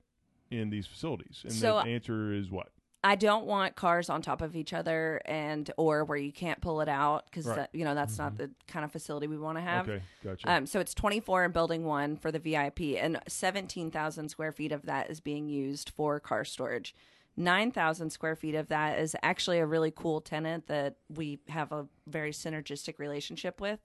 in 0.51 0.69
these 0.69 0.85
facilities? 0.85 1.41
And 1.43 1.51
So- 1.51 1.81
the 1.83 1.89
answer 1.89 2.31
is 2.31 2.51
what? 2.51 2.69
I 3.03 3.15
don't 3.15 3.45
want 3.45 3.75
cars 3.77 4.09
on 4.09 4.21
top 4.21 4.41
of 4.41 4.55
each 4.57 4.73
other, 4.73 5.21
and 5.25 5.71
or 5.77 6.03
where 6.03 6.17
you 6.17 6.33
can't 6.33 6.59
pull 6.61 6.81
it 6.81 6.89
out 6.89 7.25
because 7.25 7.47
Right. 7.47 7.67
you 7.73 7.85
know 7.85 7.95
that's 7.95 8.17
not 8.19 8.35
the 8.37 8.51
kind 8.67 8.83
of 8.85 8.91
facility 8.91 9.25
we 9.25 9.37
want 9.39 9.57
to 9.57 9.61
have. 9.61 9.89
Okay, 9.89 10.03
gotcha. 10.23 10.51
Um, 10.51 10.65
so 10.67 10.79
it's 10.79 10.93
24 10.93 11.45
in 11.45 11.51
building 11.51 11.85
one 11.85 12.15
for 12.17 12.29
the 12.31 12.39
VIP, 12.39 12.97
and 12.97 13.19
17,000 13.27 14.29
square 14.29 14.51
feet 14.51 14.71
of 14.73 14.83
that 14.85 15.09
is 15.09 15.21
being 15.21 15.47
used 15.47 15.89
for 15.91 16.19
car 16.19 16.43
storage. 16.43 16.93
9,000 17.39 18.09
square 18.09 18.35
feet 18.35 18.53
of 18.53 18.67
that 18.67 18.99
is 18.99 19.15
actually 19.23 19.59
a 19.59 19.65
really 19.65 19.91
cool 19.95 20.19
tenant 20.19 20.67
that 20.67 20.97
we 21.09 21.39
have 21.47 21.71
a 21.71 21.87
very 22.05 22.31
synergistic 22.31 22.99
relationship 22.99 23.61
with. 23.61 23.79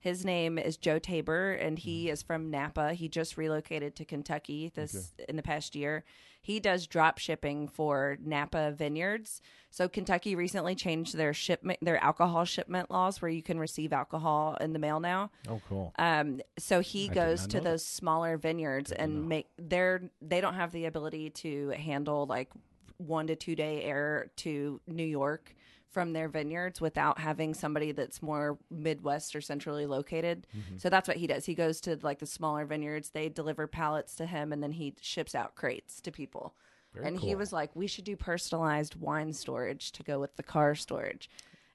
His 0.00 0.24
name 0.24 0.58
is 0.58 0.76
Joe 0.76 0.98
Tabor, 0.98 1.52
and 1.52 1.78
he 1.78 2.10
is 2.10 2.22
from 2.22 2.50
Napa. 2.50 2.94
He 2.94 3.08
just 3.08 3.36
relocated 3.36 3.94
to 3.96 4.04
Kentucky 4.04 4.72
this 4.74 5.12
in 5.28 5.36
the 5.36 5.42
past 5.42 5.76
year. 5.76 6.04
He 6.42 6.58
does 6.60 6.86
drop 6.86 7.18
shipping 7.18 7.68
for 7.68 8.18
Napa 8.24 8.72
vineyards. 8.72 9.40
So 9.70 9.88
Kentucky 9.88 10.34
recently 10.34 10.74
changed 10.74 11.16
their 11.16 11.34
shipment, 11.34 11.78
their 11.82 12.02
alcohol 12.02 12.44
shipment 12.44 12.90
laws, 12.90 13.20
where 13.22 13.30
you 13.30 13.42
can 13.42 13.58
receive 13.58 13.92
alcohol 13.92 14.56
in 14.60 14.72
the 14.72 14.78
mail 14.78 14.98
now. 15.00 15.30
oh 15.48 15.60
cool 15.68 15.92
Um, 15.98 16.40
so 16.58 16.80
he 16.80 17.08
did 17.08 17.14
goes 17.14 17.46
to 17.48 17.58
know 17.58 17.64
those 17.64 17.84
smaller 17.84 18.36
vineyards 18.36 18.90
and 18.92 19.28
make 19.28 19.46
they're 19.58 20.10
they 20.22 20.40
don't 20.40 20.54
have 20.54 20.72
the 20.72 20.84
ability 20.86 21.30
to 21.30 21.70
handle 21.70 22.26
like 22.26 22.50
one 22.98 23.26
to 23.28 23.36
two 23.36 23.54
day 23.56 23.82
air 23.82 24.30
to 24.36 24.80
New 24.86 25.04
York 25.04 25.54
from 25.90 26.12
their 26.12 26.28
vineyards 26.28 26.78
without 26.80 27.18
having 27.18 27.54
somebody 27.54 27.90
that's 27.92 28.20
more 28.20 28.58
Midwest 28.70 29.34
or 29.34 29.40
centrally 29.40 29.86
located. 29.86 30.46
Mm-hmm. 30.56 30.76
So 30.76 30.90
that's 30.90 31.08
what 31.08 31.16
he 31.16 31.26
does. 31.26 31.46
He 31.46 31.54
goes 31.54 31.80
to 31.82 31.98
like 32.02 32.18
the 32.18 32.26
smaller 32.26 32.66
vineyards. 32.66 33.10
They 33.10 33.28
deliver 33.30 33.66
pallets 33.66 34.14
to 34.16 34.26
him, 34.26 34.52
and 34.52 34.62
then 34.62 34.72
he 34.72 34.94
ships 35.00 35.34
out 35.34 35.54
crates 35.54 36.00
to 36.02 36.12
people. 36.12 36.54
and 37.02 37.18
he 37.18 37.34
was 37.34 37.52
like, 37.52 37.74
"We 37.76 37.86
should 37.86 38.04
do 38.04 38.16
personalized 38.16 38.94
wine 38.96 39.32
storage 39.32 39.92
to 39.92 40.02
go 40.02 40.18
with 40.18 40.36
the 40.36 40.42
car 40.42 40.74
storage." 40.74 41.28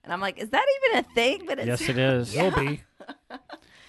And 0.04 0.12
I'm 0.12 0.20
like, 0.22 0.40
"Is 0.40 0.50
that 0.50 0.66
even 0.84 1.00
a 1.00 1.14
thing?" 1.16 1.46
But 1.48 1.60
it's 1.60 1.68
yes 1.68 1.90
it 1.90 1.98
is 2.12 2.36
Yeah. 2.36 2.44
will 2.44 2.52
be 2.66 2.82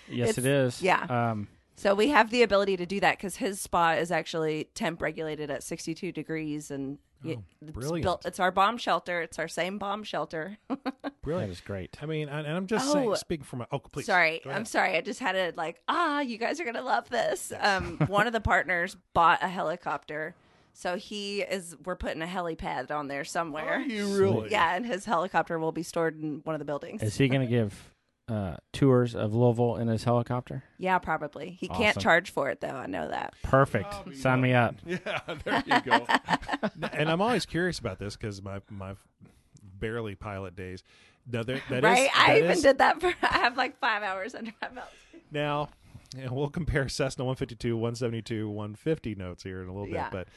yes 0.09 0.31
It's- 0.31 0.39
it 0.39 0.47
is 0.47 0.83
yeah. 0.83 1.05
um 1.31 1.49
So 1.83 1.97
we 1.97 2.09
have 2.11 2.31
the 2.31 2.43
ability 2.45 2.77
to 2.77 2.87
do 2.87 3.01
that 3.01 3.19
because 3.19 3.37
his 3.37 3.61
spot 3.61 3.99
is 3.99 4.13
actually 4.13 4.69
temp 4.75 5.03
regulated 5.03 5.51
at 5.51 5.65
62 5.65 6.13
degrees, 6.13 6.71
and 6.71 6.99
y- 7.25 7.39
it's 7.61 7.73
brilliant. 7.73 8.05
built. 8.05 8.25
It's 8.25 8.39
our 8.39 8.53
bomb 8.53 8.79
shelter. 8.79 9.21
It's 9.21 9.37
our 9.37 9.49
same 9.49 9.79
bomb 9.79 10.05
shelter. 10.05 10.59
that 10.69 11.21
brilliant. 11.23 11.51
is 11.51 11.61
great 11.61 11.97
I 12.01 12.07
mean, 12.07 12.29
and 12.29 12.47
and 12.47 12.57
I'm 12.57 12.69
just 12.69 12.89
Oh. 12.89 12.93
saying, 12.93 13.17
speaking 13.17 13.45
from 13.45 13.61
my 13.61 13.67
oh, 13.73 13.81
please. 13.81 14.07
Sorry, 14.07 14.41
I'm 14.47 14.65
sorry. 14.65 14.97
I 14.97 15.01
just 15.01 15.19
had 15.19 15.33
to 15.33 15.53
like, 15.57 15.83
ah, 15.89 16.21
you 16.21 16.39
guys 16.39 16.61
are 16.61 16.65
gonna 16.65 16.83
love 16.83 17.09
this. 17.11 17.53
Um, 17.61 17.97
one 18.07 18.29
of 18.29 18.33
the 18.33 18.41
partners 18.41 18.97
bought 19.13 19.43
a 19.43 19.49
helicopter, 19.49 20.37
so 20.73 20.97
he 20.97 21.43
is. 21.43 21.75
We're 21.85 21.97
putting 21.97 22.23
a 22.23 22.27
helipad 22.27 22.93
on 22.93 23.09
there 23.09 23.25
somewhere. 23.25 23.75
Are 23.75 23.81
you 23.81 24.07
really? 24.17 24.51
Yeah, 24.53 24.77
and 24.77 24.87
his 24.87 25.05
helicopter 25.05 25.59
will 25.59 25.73
be 25.73 25.83
stored 25.83 26.23
in 26.23 26.43
one 26.45 26.55
of 26.55 26.61
the 26.61 26.65
buildings. 26.65 27.03
is 27.03 27.17
he 27.17 27.27
going 27.29 27.41
to 27.49 27.49
give 27.49 27.92
uh, 28.33 28.57
tours 28.73 29.15
of 29.15 29.35
Louisville 29.35 29.77
in 29.77 29.89
his 29.89 30.05
helicopter 30.05 30.63
yeah, 30.79 30.99
probably. 30.99 31.51
He 31.61 31.69
can't 31.69 31.99
charge 31.99 32.31
for 32.31 32.49
it 32.51 32.61
though. 32.61 32.69
I 32.69 32.87
know 32.87 33.09
that. 33.09 33.35
perfect 33.43 34.17
sign 34.17 34.41
me 34.41 34.53
up 34.55 34.77
Yeah, 34.87 35.21
there 35.45 35.63
you 35.67 35.81
go. 35.83 36.07
and 36.93 37.11
I'm 37.11 37.21
always 37.21 37.47
curious 37.47 37.79
about 37.79 37.99
this 37.99 38.17
because 38.17 38.43
my 38.43 38.61
my 38.71 38.95
barely 39.79 40.15
pilot 40.15 40.57
days. 40.57 40.83
No, 41.31 41.43
there, 41.43 41.61
that 41.69 41.79
is- 41.79 41.83
right? 41.85 42.11
I 42.17 42.27
that 42.35 42.39
even 42.39 42.51
is- 42.53 42.63
did 42.63 42.79
that 42.79 43.01
for. 43.01 43.09
I 43.23 43.39
have 43.39 43.57
like 43.57 43.79
five 43.79 44.03
hours 44.03 44.35
under 44.35 44.53
my 44.63 44.69
belt. 44.69 44.89
Now, 45.31 45.69
yeah, 46.17 46.29
we'll 46.31 46.49
compare 46.51 46.89
Cessna 46.89 47.25
152, 47.25 47.77
172, 47.77 48.49
150 48.49 49.15
notes 49.15 49.43
here 49.43 49.63
in 49.63 49.69
a 49.69 49.73
little 49.73 49.87
bit, 49.87 49.95
Yeah. 49.95 50.09
but 50.11 50.29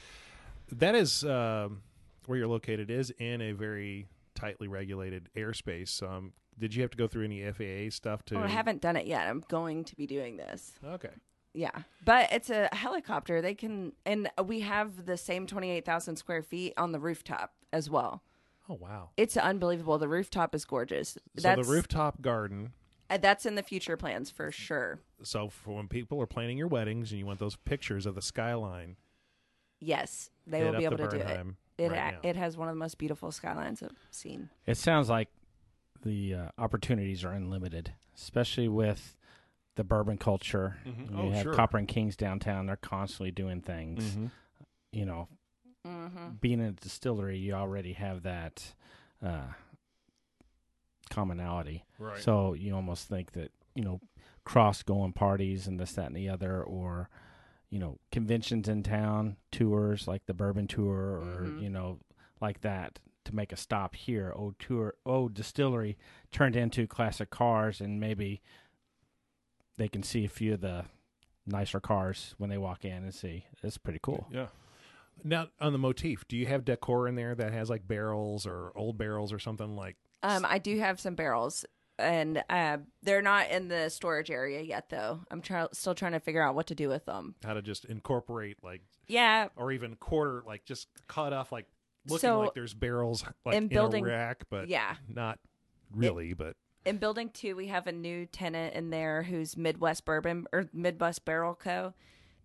that 0.71 0.95
is 0.95 1.23
um, 1.23 1.81
where 2.25 2.37
you're 2.37 2.47
located 2.47 2.89
is 2.89 3.11
in 3.19 3.41
a 3.41 3.51
very 3.51 4.07
tightly 4.35 4.67
regulated 4.67 5.29
airspace. 5.35 6.01
Um, 6.01 6.33
did 6.59 6.73
you 6.75 6.81
have 6.81 6.91
to 6.91 6.97
go 6.97 7.07
through 7.07 7.25
any 7.25 7.41
FAA 7.51 7.89
stuff 7.95 8.23
to? 8.25 8.35
Well, 8.35 8.43
I 8.43 8.47
haven't 8.47 8.81
done 8.81 8.95
it 8.95 9.05
yet. 9.07 9.27
I'm 9.27 9.43
going 9.49 9.83
to 9.85 9.95
be 9.95 10.07
doing 10.07 10.37
this. 10.37 10.73
Okay. 10.83 11.09
Yeah, 11.53 11.71
but 12.03 12.33
it's 12.33 12.49
a 12.49 12.67
helicopter. 12.73 13.41
They 13.41 13.53
can, 13.55 13.93
and 14.05 14.29
we 14.43 14.59
have 14.61 15.05
the 15.05 15.15
same 15.15 15.47
twenty 15.47 15.71
eight 15.71 15.85
thousand 15.85 16.17
square 16.17 16.41
feet 16.43 16.73
on 16.75 16.91
the 16.91 16.99
rooftop 16.99 17.53
as 17.71 17.89
well. 17.89 18.21
Oh 18.69 18.73
wow. 18.73 19.11
It's 19.15 19.37
unbelievable. 19.37 19.97
The 19.97 20.07
rooftop 20.09 20.53
is 20.53 20.65
gorgeous. 20.65 21.11
So 21.11 21.19
that's 21.47 21.65
the 21.65 21.71
rooftop 21.73 22.21
garden. 22.21 22.73
uh, 23.09 23.17
that's 23.19 23.45
in 23.45 23.55
the 23.55 23.63
future 23.63 23.95
plans 23.95 24.29
for 24.29 24.51
sure. 24.51 24.99
So 25.23 25.47
for 25.49 25.75
when 25.75 25.87
people 25.87 26.21
are 26.21 26.25
planning 26.27 26.57
your 26.57 26.67
weddings 26.67 27.11
and 27.11 27.19
you 27.19 27.25
want 27.25 27.39
those 27.39 27.55
pictures 27.55 28.05
of 28.05 28.15
the 28.15 28.21
skyline, 28.21 28.97
Yes, 29.79 30.29
they 30.47 30.63
will 30.63 30.71
be 30.71 30.85
up 30.87 30.93
able 30.93 30.97
to 31.05 31.09
to 31.09 31.17
do 31.19 31.23
it. 31.23 31.45
It 31.77 31.91
right 31.91 32.15
a- 32.23 32.27
it 32.27 32.35
has 32.35 32.57
one 32.57 32.67
of 32.69 32.75
the 32.75 32.79
most 32.79 32.97
beautiful 32.97 33.31
skylines 33.31 33.83
I've 33.83 33.91
seen. 34.11 34.49
It 34.65 34.77
sounds 34.77 35.09
like 35.09 35.29
the 36.05 36.33
uh, 36.33 36.49
opportunities 36.57 37.23
are 37.25 37.33
unlimited, 37.33 37.93
especially 38.15 38.67
with 38.69 39.17
the 39.75 39.83
bourbon 39.83 40.17
culture. 40.17 40.77
Mhm. 40.85 41.09
You 41.11 41.17
Oh, 41.17 41.29
have 41.31 41.43
sure. 41.43 41.53
Copper 41.53 41.77
and 41.77 41.87
Kings 41.87 42.15
downtown; 42.15 42.67
they're 42.67 42.77
constantly 42.77 43.31
doing 43.31 43.61
things. 43.61 44.15
Mhm. 44.15 44.31
You 44.91 45.05
know, 45.05 45.27
Mm-hmm. 45.85 46.29
being 46.41 46.59
in 46.59 46.65
a 46.67 46.71
distillery, 46.71 47.37
you 47.37 47.53
already 47.53 47.93
have 47.93 48.23
that 48.23 48.73
uh, 49.21 49.51
commonality. 51.09 51.85
Right. 51.99 52.21
So 52.21 52.53
you 52.53 52.73
almost 52.75 53.07
think 53.07 53.33
that 53.33 53.51
you 53.75 53.83
know 53.83 53.99
cross 54.43 54.83
going 54.83 55.13
parties 55.13 55.67
and 55.67 55.79
this, 55.79 55.93
that, 55.93 56.07
and 56.07 56.15
the 56.15 56.29
other, 56.29 56.63
or 56.63 57.09
you 57.69 57.79
know 57.79 57.99
conventions 58.11 58.67
in 58.67 58.83
town, 58.83 59.37
tours 59.51 60.07
like 60.07 60.25
the 60.25 60.33
bourbon 60.33 60.67
tour, 60.67 61.17
or 61.19 61.45
Mhm. 61.47 61.61
you 61.61 61.69
know 61.69 61.99
like 62.41 62.61
that 62.61 62.99
to 63.25 63.35
make 63.35 63.51
a 63.51 63.57
stop 63.57 63.95
here. 63.95 64.31
Old 64.35 64.57
tour, 64.59 64.95
old 65.05 65.33
distillery 65.33 65.97
turned 66.31 66.55
into 66.55 66.87
classic 66.87 67.29
cars, 67.29 67.81
and 67.81 67.99
maybe 67.99 68.41
they 69.77 69.87
can 69.87 70.03
see 70.03 70.25
a 70.25 70.29
few 70.29 70.53
of 70.53 70.61
the 70.61 70.85
nicer 71.45 71.79
cars 71.79 72.33
when 72.37 72.49
they 72.49 72.57
walk 72.57 72.85
in 72.85 73.03
and 73.03 73.13
see. 73.13 73.45
It's 73.61 73.77
pretty 73.77 73.99
cool. 74.01 74.27
Yeah. 74.31 74.47
now 75.23 75.47
on 75.59 75.73
the 75.73 75.77
motif, 75.79 76.27
do 76.27 76.37
you 76.37 76.45
have 76.47 76.65
decor 76.65 77.07
in 77.07 77.15
there 77.15 77.35
that 77.35 77.53
has 77.53 77.69
like 77.69 77.87
barrels 77.87 78.45
or 78.47 78.71
old 78.75 78.97
barrels 78.97 79.31
or 79.33 79.39
something 79.39 79.75
like? 79.75 79.97
Um, 80.23 80.45
I 80.47 80.57
do 80.57 80.79
have 80.79 80.99
some 80.99 81.13
barrels, 81.15 81.65
and 81.99 82.43
uh, 82.49 82.77
they're 83.03 83.21
not 83.21 83.49
in 83.51 83.67
the 83.67 83.89
storage 83.89 84.31
area 84.31 84.61
yet, 84.61 84.89
though. 84.89 85.19
I'm 85.29 85.41
try- 85.41 85.67
still 85.71 85.93
trying 85.93 86.13
to 86.13 86.19
figure 86.19 86.41
out 86.41 86.55
what 86.55 86.67
to 86.67 86.75
do 86.75 86.89
with 86.89 87.05
them. 87.05 87.35
How 87.43 87.53
to 87.53 87.61
just 87.61 87.85
incorporate 87.85 88.57
like, 88.63 88.81
Yeah, 89.07 89.49
or 89.55 89.71
even 89.71 89.95
quarter 89.97 90.41
like 90.47 90.65
just 90.65 90.87
cut 91.07 91.31
off 91.31 91.51
like 91.51 91.67
looking 92.07 92.19
So, 92.19 92.39
like 92.41 92.53
there's 92.53 92.73
barrels 92.73 93.23
like 93.45 93.55
in 93.55 93.63
in, 93.63 93.67
building- 93.69 94.05
a 94.05 94.09
rack, 94.09 94.43
but 94.49 94.67
yeah. 94.69 94.95
not 95.07 95.39
really. 95.93 96.33
but 96.33 96.55
In 96.85 96.97
building 96.97 97.29
two, 97.29 97.55
we 97.55 97.67
have 97.67 97.87
a 97.87 97.91
new 97.91 98.25
tenant 98.25 98.73
in 98.75 98.89
there 98.89 99.23
who's 99.23 99.55
Midwest 99.57 100.05
Bourbon 100.05 100.45
or 100.53 100.69
Midwest 100.73 101.25
Barrel 101.25 101.55
Co. 101.55 101.93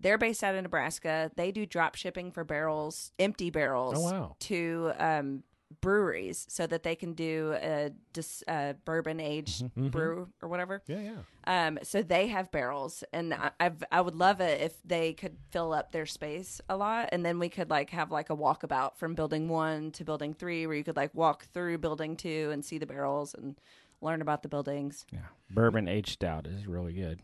They're 0.03 0.17
based 0.19 0.43
out 0.43 0.55
of 0.55 0.63
Nebraska. 0.63 1.31
They 1.37 1.53
do 1.53 1.67
drop 1.67 1.95
shipping 1.95 2.33
for 2.33 2.43
barrels, 2.43 3.13
empty 3.19 3.51
barrels, 3.51 3.95
Oh, 3.99 4.01
wow. 4.01 4.37
to 4.41 4.93
um, 4.99 5.43
breweries 5.81 6.47
so 6.49 6.67
that 6.67 6.83
they 6.83 6.97
can 6.97 7.13
do 7.15 7.55
a 7.61 7.91
dis, 8.13 8.43
uh, 8.49 8.75
bourbon 8.85 9.21
aged 9.21 9.63
Mm-hmm, 9.63 9.89
brew 9.89 10.29
or 10.43 10.49
whatever. 10.49 10.83
yeah, 10.87 11.01
yeah. 11.01 11.67
Um, 11.67 11.79
so 11.83 12.03
they 12.03 12.27
have 12.29 12.51
barrels, 12.51 13.03
and 13.13 13.33
I, 13.33 13.51
I've 13.61 13.83
I 13.91 14.01
would 14.01 14.15
love 14.17 14.41
it 14.41 14.61
if 14.61 14.75
they 14.85 15.13
could 15.13 15.37
fill 15.51 15.73
up 15.73 15.93
their 15.93 16.07
space 16.07 16.61
a 16.69 16.77
lot, 16.77 17.09
and 17.13 17.25
then 17.25 17.39
we 17.39 17.49
could 17.49 17.71
like 17.71 17.91
have 17.91 18.11
like 18.11 18.31
a 18.31 18.37
walkabout 18.37 18.97
from 18.97 19.15
building 19.15 19.49
one 19.49 19.91
to 19.93 20.05
building 20.05 20.35
three, 20.35 20.67
where 20.67 20.77
you 20.77 20.85
could 20.85 20.97
like 20.97 21.15
walk 21.15 21.47
through 21.53 21.79
building 21.79 22.17
two 22.17 22.51
and 22.53 22.65
see 22.65 22.79
the 22.79 22.87
barrels 22.87 23.35
and 23.35 23.61
learn 24.01 24.21
about 24.23 24.43
the 24.43 24.49
buildings. 24.49 25.07
Yeah, 25.13 25.21
bourbon 25.51 25.89
aged 25.89 26.11
stout 26.11 26.47
is 26.47 26.67
really 26.67 26.93
good. 26.93 27.21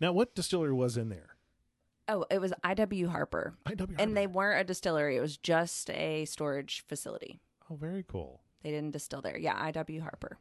Now, 0.00 0.12
what 0.12 0.34
distillery 0.34 0.72
was 0.72 0.96
in 0.96 1.08
there? 1.10 1.36
Oh, 2.08 2.24
it 2.30 2.40
was 2.40 2.52
IW 2.64 3.08
Harper, 3.08 3.54
IW. 3.66 3.78
Harper. 3.78 3.94
and 3.98 4.16
they 4.16 4.26
weren't 4.26 4.60
a 4.60 4.64
distillery; 4.64 5.16
it 5.16 5.20
was 5.20 5.36
just 5.36 5.90
a 5.90 6.24
storage 6.24 6.84
facility. 6.88 7.38
Oh, 7.72 7.76
very 7.76 8.04
cool. 8.06 8.40
They 8.62 8.70
didn't 8.70 8.92
distill 8.92 9.22
there. 9.22 9.38
Yeah, 9.38 9.70
IW 9.70 10.02
Harper, 10.02 10.38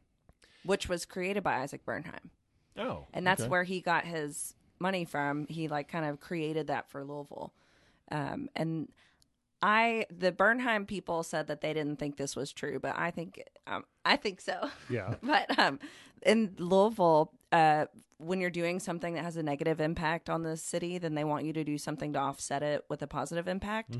which 0.63 0.89
was 0.89 1.05
created 1.05 1.43
by 1.43 1.61
Isaac 1.61 1.85
Bernheim. 1.85 2.29
Oh. 2.77 3.05
and 3.13 3.27
that's 3.27 3.41
okay. 3.41 3.49
where 3.49 3.63
he 3.63 3.81
got 3.81 4.05
his 4.05 4.55
money 4.79 5.05
from. 5.05 5.45
He 5.47 5.67
like 5.67 5.87
kind 5.87 6.05
of 6.05 6.19
created 6.19 6.67
that 6.67 6.89
for 6.89 7.03
Louisville, 7.03 7.53
um, 8.11 8.49
and 8.55 8.87
I 9.61 10.05
the 10.09 10.31
Bernheim 10.31 10.85
people 10.85 11.23
said 11.23 11.47
that 11.47 11.61
they 11.61 11.73
didn't 11.73 11.97
think 11.97 12.17
this 12.17 12.35
was 12.35 12.51
true, 12.51 12.79
but 12.79 12.97
I 12.97 13.11
think 13.11 13.43
um, 13.67 13.85
I 14.05 14.15
think 14.15 14.41
so. 14.41 14.69
Yeah. 14.89 15.15
but 15.23 15.57
um, 15.59 15.79
in 16.23 16.55
Louisville, 16.57 17.31
uh, 17.51 17.85
when 18.21 18.39
you're 18.39 18.49
doing 18.51 18.79
something 18.79 19.15
that 19.15 19.23
has 19.23 19.35
a 19.37 19.43
negative 19.43 19.81
impact 19.81 20.29
on 20.29 20.43
the 20.43 20.55
city, 20.55 20.97
then 20.97 21.15
they 21.15 21.23
want 21.23 21.43
you 21.45 21.53
to 21.53 21.63
do 21.63 21.77
something 21.77 22.13
to 22.13 22.19
offset 22.19 22.61
it 22.63 22.85
with 22.89 23.01
a 23.01 23.07
positive 23.07 23.47
impact. 23.47 23.97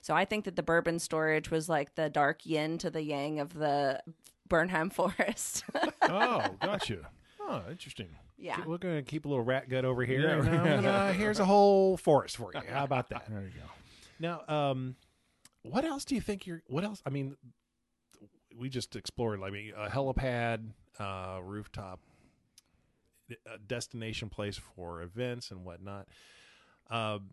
So 0.00 0.14
I 0.14 0.24
think 0.24 0.44
that 0.44 0.56
the 0.56 0.62
bourbon 0.62 0.98
storage 0.98 1.50
was 1.50 1.68
like 1.68 1.94
the 1.94 2.08
dark 2.08 2.46
yin 2.46 2.78
to 2.78 2.90
the 2.90 3.02
yang 3.02 3.40
of 3.40 3.54
the 3.54 4.00
Bernheim 4.48 4.90
forest. 4.92 5.64
Oh, 6.02 6.44
gotcha. 6.62 7.10
Oh, 7.40 7.62
interesting. 7.70 8.08
yeah. 8.38 8.60
We're 8.66 8.78
going 8.78 8.96
to 8.96 9.02
keep 9.02 9.24
a 9.24 9.28
little 9.28 9.44
rat 9.44 9.68
gut 9.68 9.84
over 9.84 10.04
here. 10.04 10.20
Yeah. 10.20 10.38
and 10.38 10.48
I'm 10.48 10.82
gonna- 10.82 11.12
here's 11.16 11.40
a 11.40 11.44
whole 11.44 11.96
forest 11.96 12.36
for 12.36 12.52
you. 12.54 12.60
How 12.70 12.84
about 12.84 13.08
that? 13.10 13.26
There 13.28 13.40
you 13.42 13.48
go. 13.48 13.66
Now, 14.20 14.42
um, 14.70 14.96
what 15.62 15.84
else 15.84 16.04
do 16.04 16.14
you 16.14 16.20
think 16.20 16.46
you're? 16.46 16.62
What 16.68 16.84
else? 16.84 17.02
I 17.04 17.10
mean, 17.10 17.36
we 18.56 18.68
just 18.68 18.94
explored. 18.96 19.40
Like, 19.40 19.50
I 19.50 19.52
mean, 19.52 19.72
a 19.76 19.88
helipad, 19.88 20.68
uh, 20.98 21.40
rooftop, 21.42 22.00
a 23.30 23.58
destination 23.58 24.28
place 24.28 24.58
for 24.58 25.02
events 25.02 25.50
and 25.50 25.64
whatnot. 25.64 26.08
Um, 26.90 27.28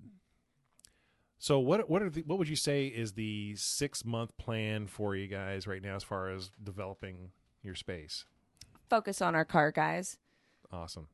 so 1.37 1.59
what? 1.59 1.89
What 1.89 2.03
are 2.03 2.09
the, 2.09 2.21
what 2.21 2.37
would 2.37 2.49
you 2.49 2.55
say 2.55 2.85
is 2.85 3.13
the 3.13 3.55
six 3.55 4.05
month 4.05 4.37
plan 4.37 4.87
for 4.87 5.15
you 5.15 5.27
guys 5.27 5.65
right 5.67 5.81
now 5.81 5.95
as 5.95 6.03
far 6.03 6.29
as 6.29 6.51
developing 6.63 7.31
your 7.63 7.75
space? 7.75 8.25
Focus 8.89 9.21
on 9.21 9.35
our 9.35 9.45
car 9.45 9.71
guys. 9.71 10.17
Awesome. 10.71 11.07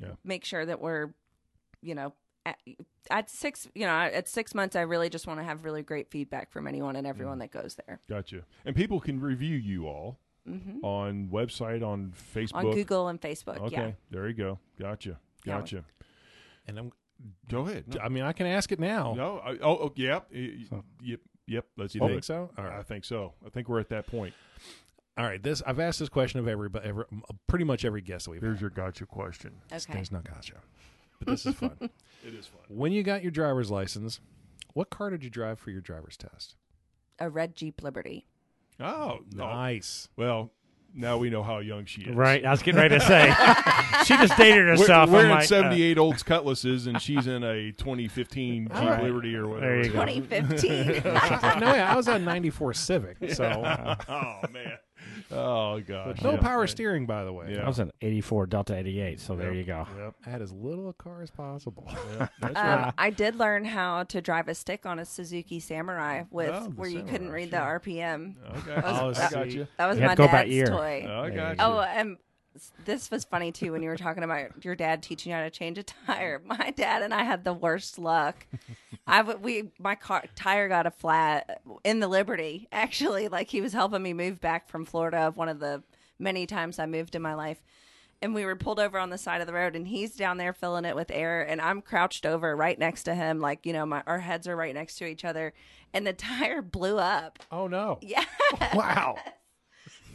Yeah. 0.00 0.12
Make 0.24 0.44
sure 0.44 0.64
that 0.64 0.80
we're, 0.80 1.10
you 1.82 1.94
know, 1.94 2.12
at, 2.44 2.58
at 3.10 3.30
six, 3.30 3.68
you 3.74 3.86
know, 3.86 3.92
at 3.92 4.28
six 4.28 4.54
months, 4.54 4.76
I 4.76 4.82
really 4.82 5.10
just 5.10 5.26
want 5.26 5.40
to 5.40 5.44
have 5.44 5.64
really 5.64 5.82
great 5.82 6.10
feedback 6.10 6.52
from 6.52 6.66
anyone 6.66 6.96
and 6.96 7.06
everyone 7.06 7.38
that 7.40 7.50
goes 7.50 7.76
there 7.86 8.00
Gotcha. 8.08 8.42
And 8.64 8.76
people 8.76 9.00
can 9.00 9.20
review 9.20 9.56
you 9.56 9.86
all 9.86 10.18
hmm 10.46 10.84
on 10.84 11.28
website, 11.32 11.82
on 11.86 12.12
Facebook. 12.34 12.54
on 12.54 12.70
Google 12.72 13.08
and 13.08 13.20
Facebook. 13.20 13.58
Okay. 13.58 13.76
Yeah. 13.76 13.90
There 14.10 14.28
you 14.28 14.34
go. 14.34 14.58
Gotcha. 14.80 15.18
Yeah. 15.44 15.58
Gotcha. 15.58 15.84
And 16.66 16.78
I'm. 16.78 16.92
Go 17.48 17.66
ahead. 17.66 17.84
No, 17.94 18.00
I 18.00 18.08
mean, 18.10 18.22
I 18.24 18.32
can 18.32 18.46
ask 18.46 18.70
it 18.72 18.78
now. 18.78 19.14
no 19.14 19.38
I, 19.38 19.52
oh, 19.62 19.76
oh, 19.86 19.92
yep. 19.96 20.26
y- 20.32 20.66
y- 20.70 20.78
Yep. 21.02 21.20
Yep. 21.48 21.66
Let's 21.78 21.94
You 21.94 22.00
do 22.02 22.06
think 22.08 22.18
it. 22.18 22.24
so? 22.24 22.50
All 22.58 22.64
I 22.64 22.82
think 22.82 23.04
so. 23.04 23.32
I 23.44 23.48
think 23.50 23.68
we're 23.68 23.80
at 23.80 23.88
that 23.88 24.06
point. 24.06 24.34
All 25.16 25.24
right. 25.24 25.42
This 25.42 25.62
I've 25.66 25.80
asked 25.80 25.98
this 25.98 26.08
question 26.10 26.40
of 26.40 26.48
every, 26.48 26.68
every 26.82 27.04
pretty 27.46 27.64
much 27.64 27.84
every 27.84 28.02
guest 28.02 28.26
that 28.26 28.32
we've 28.32 28.40
Here's 28.42 28.56
had. 28.56 28.60
your 28.60 28.70
gotcha 28.70 29.06
question. 29.06 29.52
Okay. 29.72 29.92
There's 29.94 30.12
no 30.12 30.20
gotcha, 30.20 30.54
but 31.20 31.28
this 31.28 31.46
is 31.46 31.54
fun. 31.54 31.76
It 32.26 32.34
is 32.34 32.46
fun. 32.46 32.60
when 32.68 32.90
you 32.92 33.02
got 33.04 33.22
your 33.22 33.30
driver's 33.30 33.70
license, 33.70 34.18
what 34.74 34.90
car 34.90 35.10
did 35.10 35.22
you 35.22 35.30
drive 35.30 35.58
for 35.60 35.70
your 35.70 35.80
driver's 35.80 36.16
test? 36.16 36.56
A 37.20 37.30
red 37.30 37.54
Jeep 37.54 37.82
Liberty. 37.84 38.26
Oh, 38.80 39.20
no. 39.32 39.46
Nice. 39.46 40.08
Well, 40.16 40.50
now 40.96 41.18
we 41.18 41.30
know 41.30 41.42
how 41.42 41.58
young 41.58 41.84
she 41.84 42.02
is. 42.02 42.16
Right, 42.16 42.44
I 42.44 42.50
was 42.50 42.62
getting 42.62 42.80
ready 42.80 42.98
to 42.98 43.04
say 43.04 43.26
she 44.04 44.16
just 44.16 44.36
dated 44.38 44.64
We're, 44.64 44.76
herself. 44.78 45.10
we're 45.10 45.20
I'm 45.20 45.24
in 45.26 45.30
like, 45.30 45.44
uh, 45.44 45.46
78 45.46 45.98
Olds 45.98 46.22
Cutlasses, 46.22 46.86
and 46.86 47.00
she's 47.00 47.26
in 47.26 47.44
a 47.44 47.72
2015 47.72 48.64
Jeep 48.64 48.72
right. 48.72 49.02
Liberty 49.02 49.36
or 49.36 49.46
whatever. 49.46 49.66
There 49.66 49.84
you 49.84 49.92
go. 49.92 50.04
2015. 50.06 51.02
no, 51.60 51.74
yeah, 51.74 51.92
I 51.92 51.96
was 51.96 52.08
on 52.08 52.24
'94 52.24 52.74
Civic, 52.74 53.32
so 53.34 53.44
oh, 54.08 54.40
man. 54.50 54.78
Oh, 55.32 55.80
gosh. 55.80 56.22
no 56.22 56.32
yeah. 56.32 56.36
power 56.40 56.66
steering, 56.66 57.04
by 57.06 57.24
the 57.24 57.32
way. 57.32 57.54
Yeah. 57.54 57.64
I 57.64 57.66
was 57.66 57.78
an 57.78 57.90
'84 58.00 58.46
Delta 58.46 58.76
'88, 58.76 59.18
so 59.20 59.34
there 59.36 59.52
you 59.52 59.64
go. 59.64 59.86
Yep. 59.98 60.14
I 60.26 60.30
had 60.30 60.40
as 60.42 60.52
little 60.52 60.88
a 60.88 60.92
car 60.92 61.22
as 61.22 61.30
possible. 61.30 61.84
Yeah, 61.88 62.28
that's 62.40 62.54
right. 62.54 62.84
Um, 62.88 62.92
I 62.96 63.10
did 63.10 63.36
learn 63.36 63.64
how 63.64 64.04
to 64.04 64.20
drive 64.20 64.48
a 64.48 64.54
stick 64.54 64.86
on 64.86 64.98
a 64.98 65.04
Suzuki 65.04 65.58
Samurai 65.60 66.24
with 66.30 66.50
Oh, 66.52 66.64
the 66.64 66.70
where 66.70 66.88
you 66.88 67.02
couldn't 67.02 67.30
read 67.30 67.50
sure. 67.50 67.58
the 67.60 67.90
RPM. 67.90 68.34
Okay. 68.58 68.74
was- 68.80 69.18
I 69.18 69.26
Oh, 69.26 69.30
got 69.30 69.50
you. 69.50 69.66
That 69.78 69.86
was 69.86 69.98
You 69.98 70.04
my 70.06 70.14
to 70.14 70.16
go 70.16 70.26
by 70.28 70.44
dad's 70.44 70.50
ear. 70.54 70.66
toy. 70.66 71.06
I 71.08 71.30
got 71.30 71.34
you 71.34 71.40
you. 71.50 71.54
Oh, 71.58 71.80
and 71.80 72.16
this 72.84 73.10
was 73.10 73.24
funny 73.24 73.52
too 73.52 73.72
when 73.72 73.82
you 73.82 73.88
were 73.88 73.96
talking 73.96 74.22
about 74.22 74.64
your 74.64 74.74
dad 74.74 75.02
teaching 75.02 75.30
you 75.30 75.36
how 75.36 75.42
to 75.44 75.50
change 75.50 75.78
a 75.78 75.82
tire. 75.82 76.40
My 76.44 76.72
dad 76.76 77.02
and 77.02 77.12
I 77.14 77.24
had 77.24 77.44
the 77.44 77.52
worst 77.54 77.98
luck. 77.98 78.46
I 79.06 79.18
w- 79.18 79.38
we 79.40 79.70
my 79.78 79.94
car 79.94 80.24
tire 80.34 80.68
got 80.68 80.86
a 80.86 80.90
flat 80.90 81.62
in 81.84 82.00
the 82.00 82.08
Liberty. 82.08 82.66
Actually, 82.72 83.28
like 83.28 83.48
he 83.50 83.60
was 83.60 83.72
helping 83.72 84.02
me 84.02 84.12
move 84.12 84.40
back 84.40 84.68
from 84.68 84.84
Florida. 84.84 85.18
of 85.18 85.36
One 85.36 85.48
of 85.48 85.60
the 85.60 85.82
many 86.18 86.46
times 86.46 86.78
I 86.78 86.86
moved 86.86 87.14
in 87.14 87.22
my 87.22 87.34
life. 87.34 87.62
And 88.22 88.34
we 88.34 88.46
were 88.46 88.56
pulled 88.56 88.80
over 88.80 88.98
on 88.98 89.10
the 89.10 89.18
side 89.18 89.42
of 89.42 89.46
the 89.46 89.52
road, 89.52 89.76
and 89.76 89.86
he's 89.86 90.16
down 90.16 90.38
there 90.38 90.54
filling 90.54 90.86
it 90.86 90.96
with 90.96 91.10
air, 91.10 91.42
and 91.42 91.60
I'm 91.60 91.82
crouched 91.82 92.24
over 92.24 92.56
right 92.56 92.78
next 92.78 93.02
to 93.02 93.14
him, 93.14 93.40
like 93.40 93.66
you 93.66 93.74
know, 93.74 93.84
my 93.84 94.02
our 94.06 94.20
heads 94.20 94.48
are 94.48 94.56
right 94.56 94.74
next 94.74 94.96
to 94.96 95.04
each 95.06 95.22
other, 95.22 95.52
and 95.92 96.06
the 96.06 96.12
tire 96.14 96.62
blew 96.62 96.96
up. 96.98 97.38
Oh 97.52 97.68
no! 97.68 97.98
Yeah, 98.00 98.24
Wow. 98.74 99.18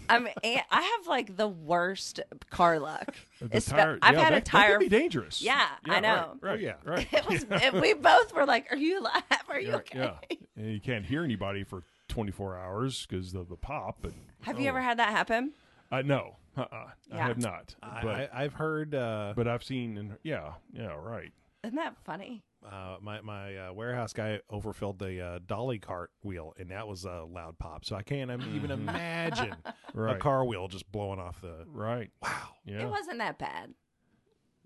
I 0.09 0.19
mean, 0.19 0.33
and 0.43 0.61
I 0.69 0.81
have 0.81 1.07
like 1.07 1.37
the 1.37 1.47
worst 1.47 2.19
car 2.49 2.79
luck. 2.79 3.15
The 3.39 3.61
tire, 3.61 3.97
I've 4.01 4.15
yeah, 4.15 4.21
had 4.23 4.33
that, 4.33 4.37
a 4.37 4.41
tire. 4.41 4.67
That 4.73 4.79
could 4.79 4.89
be 4.89 4.97
dangerous. 4.97 5.41
Yeah, 5.41 5.67
I 5.85 5.99
know. 5.99 6.37
Right, 6.41 6.51
right, 6.51 6.59
Oh, 6.59 6.61
yeah. 6.61 6.73
right. 6.91 7.07
It 7.13 7.27
was. 7.27 7.45
and 7.49 7.81
we 7.81 7.93
both 7.93 8.33
were 8.33 8.45
like, 8.45 8.71
"Are 8.71 8.77
you 8.77 8.99
alive? 8.99 9.23
Are 9.49 9.59
you 9.59 9.69
Yeah, 9.69 9.75
okay?" 9.77 9.99
yeah. 9.99 10.37
And 10.57 10.73
you 10.73 10.79
can't 10.79 11.05
hear 11.05 11.23
anybody 11.23 11.63
for 11.63 11.83
24 12.09 12.57
hours 12.57 13.05
because 13.07 13.33
of 13.33 13.49
the 13.49 13.55
pop. 13.55 13.97
But 14.01 14.11
Have 14.43 14.59
you 14.59 14.65
oh. 14.65 14.69
ever 14.69 14.81
had 14.81 14.99
that 14.99 15.09
happen? 15.11 15.53
Uh, 15.91 16.01
no, 16.03 16.35
uh-uh. 16.57 16.87
I 17.13 17.17
have 17.17 17.37
not. 17.37 17.75
I, 17.81 17.99
But 18.03 18.15
I, 18.15 18.29
I've 18.43 18.53
heard 18.53 18.93
uh, 18.95 19.33
but 19.35 19.47
I've 19.47 19.63
seen. 19.63 19.97
And 19.97 20.17
yeah, 20.23 20.53
yeah, 20.73 20.93
right. 21.01 21.31
Isn't 21.63 21.75
that 21.77 21.95
funny? 22.05 22.43
Uh, 22.69 22.97
my 23.01 23.21
my 23.21 23.55
uh, 23.57 23.73
warehouse 23.73 24.13
guy 24.13 24.39
overfilled 24.49 24.99
the 24.99 25.21
uh, 25.21 25.39
dolly 25.45 25.79
cart 25.79 26.11
wheel, 26.23 26.53
and 26.59 26.69
that 26.71 26.87
was 26.87 27.05
a 27.05 27.23
loud 27.29 27.57
pop. 27.57 27.85
So 27.85 27.95
I 27.95 28.03
can't 28.03 28.29
im- 28.31 28.55
even 28.55 28.71
imagine 28.81 29.55
a 29.65 29.73
Right. 29.93 30.19
car 30.19 30.45
wheel 30.45 30.67
just 30.67 30.91
blowing 30.91 31.19
off 31.19 31.41
the. 31.41 31.65
Right. 31.67 32.11
Wow. 32.21 32.49
Yeah. 32.65 32.83
It 32.83 32.89
wasn't 32.89 33.17
that 33.19 33.37
bad. 33.39 33.73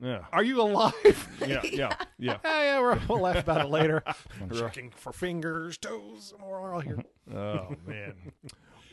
yeah. 0.02 0.26
Are 0.34 0.44
you 0.44 0.62
alive? 0.62 0.94
Yeah. 1.48 1.62
Yeah. 1.64 1.72
Yeah. 1.72 1.96
yeah, 2.18 2.38
yeah. 2.44 2.80
We're, 2.82 3.00
we'll 3.08 3.20
laugh 3.22 3.38
about 3.38 3.66
it 3.66 3.70
later. 3.70 4.04
I'm 4.42 4.50
checking 4.50 4.90
for 4.92 5.14
fingers, 5.14 5.78
toes, 5.78 6.34
more 6.40 6.74
all 6.74 6.80
here. 6.82 6.98
Oh 7.34 7.76
man. 7.86 8.14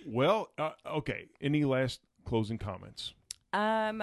well, 0.07 0.49
uh, 0.59 0.71
okay. 0.87 1.27
Any 1.41 1.65
last 1.65 2.01
closing 2.25 2.59
comments? 2.59 3.15
Um, 3.53 4.03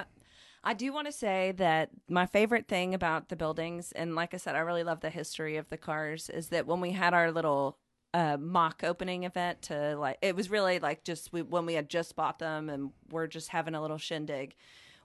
I 0.63 0.73
do 0.73 0.91
want 0.91 1.07
to 1.07 1.11
say 1.11 1.53
that 1.57 1.89
my 2.09 2.25
favorite 2.25 2.67
thing 2.67 2.93
about 2.93 3.29
the 3.29 3.35
buildings, 3.35 3.91
and 3.93 4.15
like 4.15 4.33
I 4.33 4.37
said, 4.37 4.55
I 4.55 4.59
really 4.59 4.83
love 4.83 4.99
the 4.99 5.09
history 5.09 5.57
of 5.57 5.69
the 5.69 5.77
cars, 5.77 6.29
is 6.29 6.49
that 6.49 6.67
when 6.67 6.81
we 6.81 6.91
had 6.91 7.13
our 7.13 7.31
little 7.31 7.77
uh, 8.13 8.37
mock 8.37 8.83
opening 8.83 9.23
event 9.23 9.61
to 9.63 9.95
like, 9.97 10.17
it 10.21 10.35
was 10.35 10.49
really 10.49 10.79
like 10.79 11.03
just 11.03 11.31
we, 11.31 11.41
when 11.41 11.65
we 11.65 11.75
had 11.75 11.89
just 11.89 12.15
bought 12.15 12.39
them 12.39 12.69
and 12.69 12.91
we're 13.09 13.27
just 13.27 13.49
having 13.49 13.75
a 13.75 13.81
little 13.81 13.97
shindig. 13.97 14.55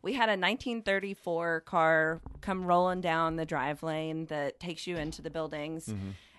We 0.02 0.12
had 0.14 0.28
a 0.28 0.36
1934 0.36 1.60
car 1.60 2.20
come 2.40 2.66
rolling 2.66 3.00
down 3.00 3.36
the 3.36 3.46
drive 3.46 3.82
lane 3.82 4.26
that 4.26 4.60
takes 4.60 4.86
you 4.86 4.96
into 4.96 5.22
the 5.22 5.30
buildings. 5.30 5.88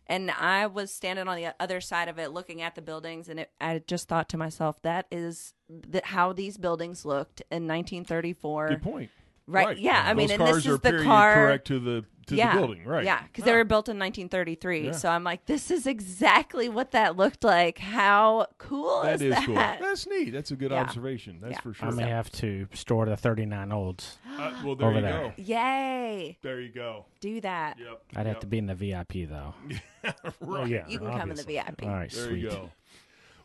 And 0.08 0.30
I 0.32 0.68
was 0.68 0.92
standing 0.94 1.28
on 1.28 1.36
the 1.36 1.56
other 1.60 1.82
side 1.82 2.08
of 2.08 2.20
it 2.20 2.32
looking 2.32 2.62
at 2.62 2.76
the 2.76 2.82
buildings, 2.82 3.28
and 3.28 3.40
it, 3.40 3.52
I 3.60 3.82
just 3.88 4.08
thought 4.08 4.30
to 4.30 4.38
myself, 4.38 4.82
that 4.84 5.08
is 5.12 5.54
th- 5.92 6.04
how 6.04 6.32
these 6.34 6.58
buildings 6.58 7.06
looked 7.06 7.42
in 7.52 7.68
1934. 7.68 8.70
Good 8.70 8.82
point. 8.82 9.10
Right. 9.48 9.78
Yeah. 9.78 10.04
I 10.06 10.14
mean, 10.14 10.28
Those 10.28 10.32
and 10.32 10.40
cars 10.44 10.56
this 10.64 10.68
are 10.68 10.76
is 10.76 10.82
the 10.82 11.04
car. 11.04 11.34
correct 11.36 11.68
to 11.68 11.80
the 11.80 12.06
to 12.28 12.36
yeah. 12.36 12.54
the 12.54 12.60
building. 12.60 12.84
Right. 12.86 13.06
Yeah. 13.06 13.22
Because 13.22 13.44
they 13.44 13.54
were 13.54 13.64
built 13.64 13.88
in 13.88 14.00
1933. 14.00 14.86
Yeah. 14.88 14.92
So 14.94 15.10
I'm 15.10 15.24
like, 15.24 15.46
this 15.46 15.70
is 15.70 15.86
exactly 15.86 16.68
what 16.70 16.92
that 16.92 17.16
looked 17.16 17.44
like. 17.44 17.78
How 17.78 18.48
cool 18.58 19.04
That 19.04 19.16
is 19.16 19.22
is 19.22 19.30
that? 19.30 19.46
That 19.48 19.76
is 19.76 19.78
cool. 19.78 19.88
That's 19.88 20.08
neat. 20.08 20.30
That's 20.32 20.50
a 20.52 20.56
good 20.56 20.72
Yeah. 20.72 20.82
observation. 20.82 21.38
That's 21.40 21.54
Yeah. 21.54 21.60
for 21.62 21.74
sure. 21.76 21.88
I 21.90 21.92
may 21.92 22.10
have 22.10 22.32
to 22.34 22.68
store 22.74 23.06
the 23.06 23.16
39 23.18 23.72
olds. 23.72 24.18
Uh, 24.36 24.52
well, 24.66 24.76
there 24.76 24.88
Over 24.90 24.98
you 24.98 25.02
there. 25.02 25.22
go. 25.22 25.34
Yay. 25.38 26.38
There 26.42 26.60
you 26.60 26.68
go. 26.70 27.06
Do 27.22 27.40
that. 27.40 27.80
Yep. 27.80 28.02
I'd 28.18 28.18
yep. 28.18 28.26
have 28.28 28.40
to 28.42 28.48
be 28.48 28.58
in 28.58 28.66
the 28.66 28.76
VIP 28.76 29.26
though. 29.30 29.54
right. 30.42 30.68
yeah, 30.68 30.86
You 30.90 31.00
can 31.00 31.18
come 31.18 31.30
in 31.32 31.38
the 31.38 31.44
VIP. 31.44 31.84
All 31.84 31.90
right, 31.90 32.12
There 32.12 32.28
sweet. 32.28 32.42
you 32.42 32.50
go. 32.50 32.70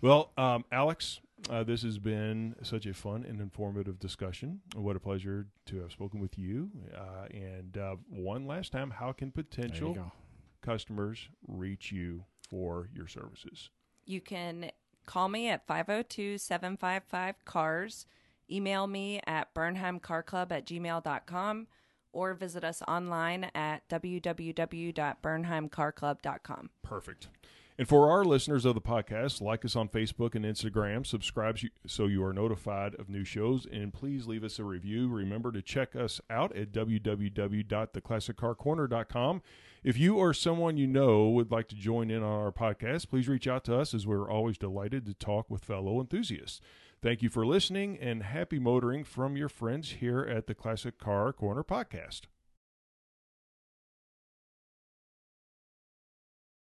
Well, 0.03 0.33
um, 0.37 0.65
Alex, 0.73 1.21
uh, 1.49 1.65
this 1.65 1.83
has 1.83 1.99
been 1.99 2.55
such 2.63 2.87
a 2.87 2.95
fun 2.95 3.25
and 3.29 3.41
informative 3.41 3.99
discussion. 3.99 4.61
What 4.75 4.97
a 4.97 5.01
pleasure 5.01 5.47
to 5.67 5.81
have 5.81 5.93
spoken 5.93 6.21
with 6.21 6.39
you. 6.39 6.71
Uh, 6.95 7.27
and 7.33 7.79
uh, 7.79 7.97
one 8.09 8.47
last 8.47 8.73
time, 8.73 8.91
how 8.91 9.13
can 9.13 9.31
potential 9.31 10.13
customers 10.61 11.29
reach 11.47 11.93
you 11.93 12.25
for 12.49 12.89
your 12.95 13.07
services? 13.07 13.71
You 14.05 14.21
can 14.21 14.71
call 15.07 15.29
me 15.29 15.49
at 15.49 15.67
502 15.67 16.39
755 16.39 17.45
CARS, 17.45 18.07
email 18.51 18.87
me 18.87 19.21
at 19.27 19.55
bernheimcarclub 19.55 20.53
at 20.53 20.67
gmail.com, 20.67 21.67
or 22.13 22.35
visit 22.35 22.65
us 22.65 22.83
online 22.89 23.45
at 23.55 23.89
www.bernheimcarclub.com. 23.89 26.71
Perfect. 26.83 27.29
And 27.81 27.89
for 27.89 28.09
our 28.11 28.27
listeners 28.27 28.67
of 28.67 28.75
the 28.75 28.83
podcast, 28.83 29.41
like 29.41 29.65
us 29.65 29.75
on 29.75 29.89
Facebook 29.89 30.35
and 30.35 30.45
Instagram, 30.45 31.07
subscribe 31.07 31.59
so- 31.87 32.05
you 32.05 32.23
are 32.23 32.35
notified 32.35 32.95
of 32.97 33.09
new 33.09 33.25
shows, 33.25 33.65
and 33.65 33.91
please 33.91 34.27
leave 34.27 34.45
us 34.45 34.59
a 34.59 34.65
review. 34.65 35.09
Remember 35.09 35.51
to 35.51 35.63
check 35.63 35.97
us 35.97 36.21
out 36.29 36.55
at 36.55 36.73
www.theclassiccarcorner.com. 36.73 39.43
If 39.83 39.97
you 39.97 40.19
or 40.19 40.35
someone 40.35 40.77
you 40.77 40.87
know 40.87 41.31
would 41.31 41.51
like 41.51 41.69
to 41.69 41.75
join 41.75 42.11
in 42.11 42.23
on 42.23 42.43
our 42.43 42.53
podcast, 42.53 43.09
please 43.09 43.29
reach 43.29 43.49
out 43.49 43.65
to 43.65 43.79
us 43.79 43.95
as 43.95 44.07
we're 44.07 44.31
always 44.31 44.59
delighted 44.59 45.07
to 45.07 45.15
talk 45.15 45.49
with 45.49 45.65
fellow 45.65 46.01
enthusiasts. 46.01 46.61
Thank 47.01 47.23
you 47.23 47.31
for 47.31 47.47
listening 47.47 47.99
and 47.99 48.25
happy 48.25 48.59
motoring 48.59 49.05
from 49.05 49.39
your 49.39 49.49
friends 49.49 49.93
here 49.93 50.21
at 50.21 50.49
the 50.49 50.55
Classic 50.55 50.99
Car 50.99 51.33
Corner 51.33 51.65
podcast. 51.65 52.27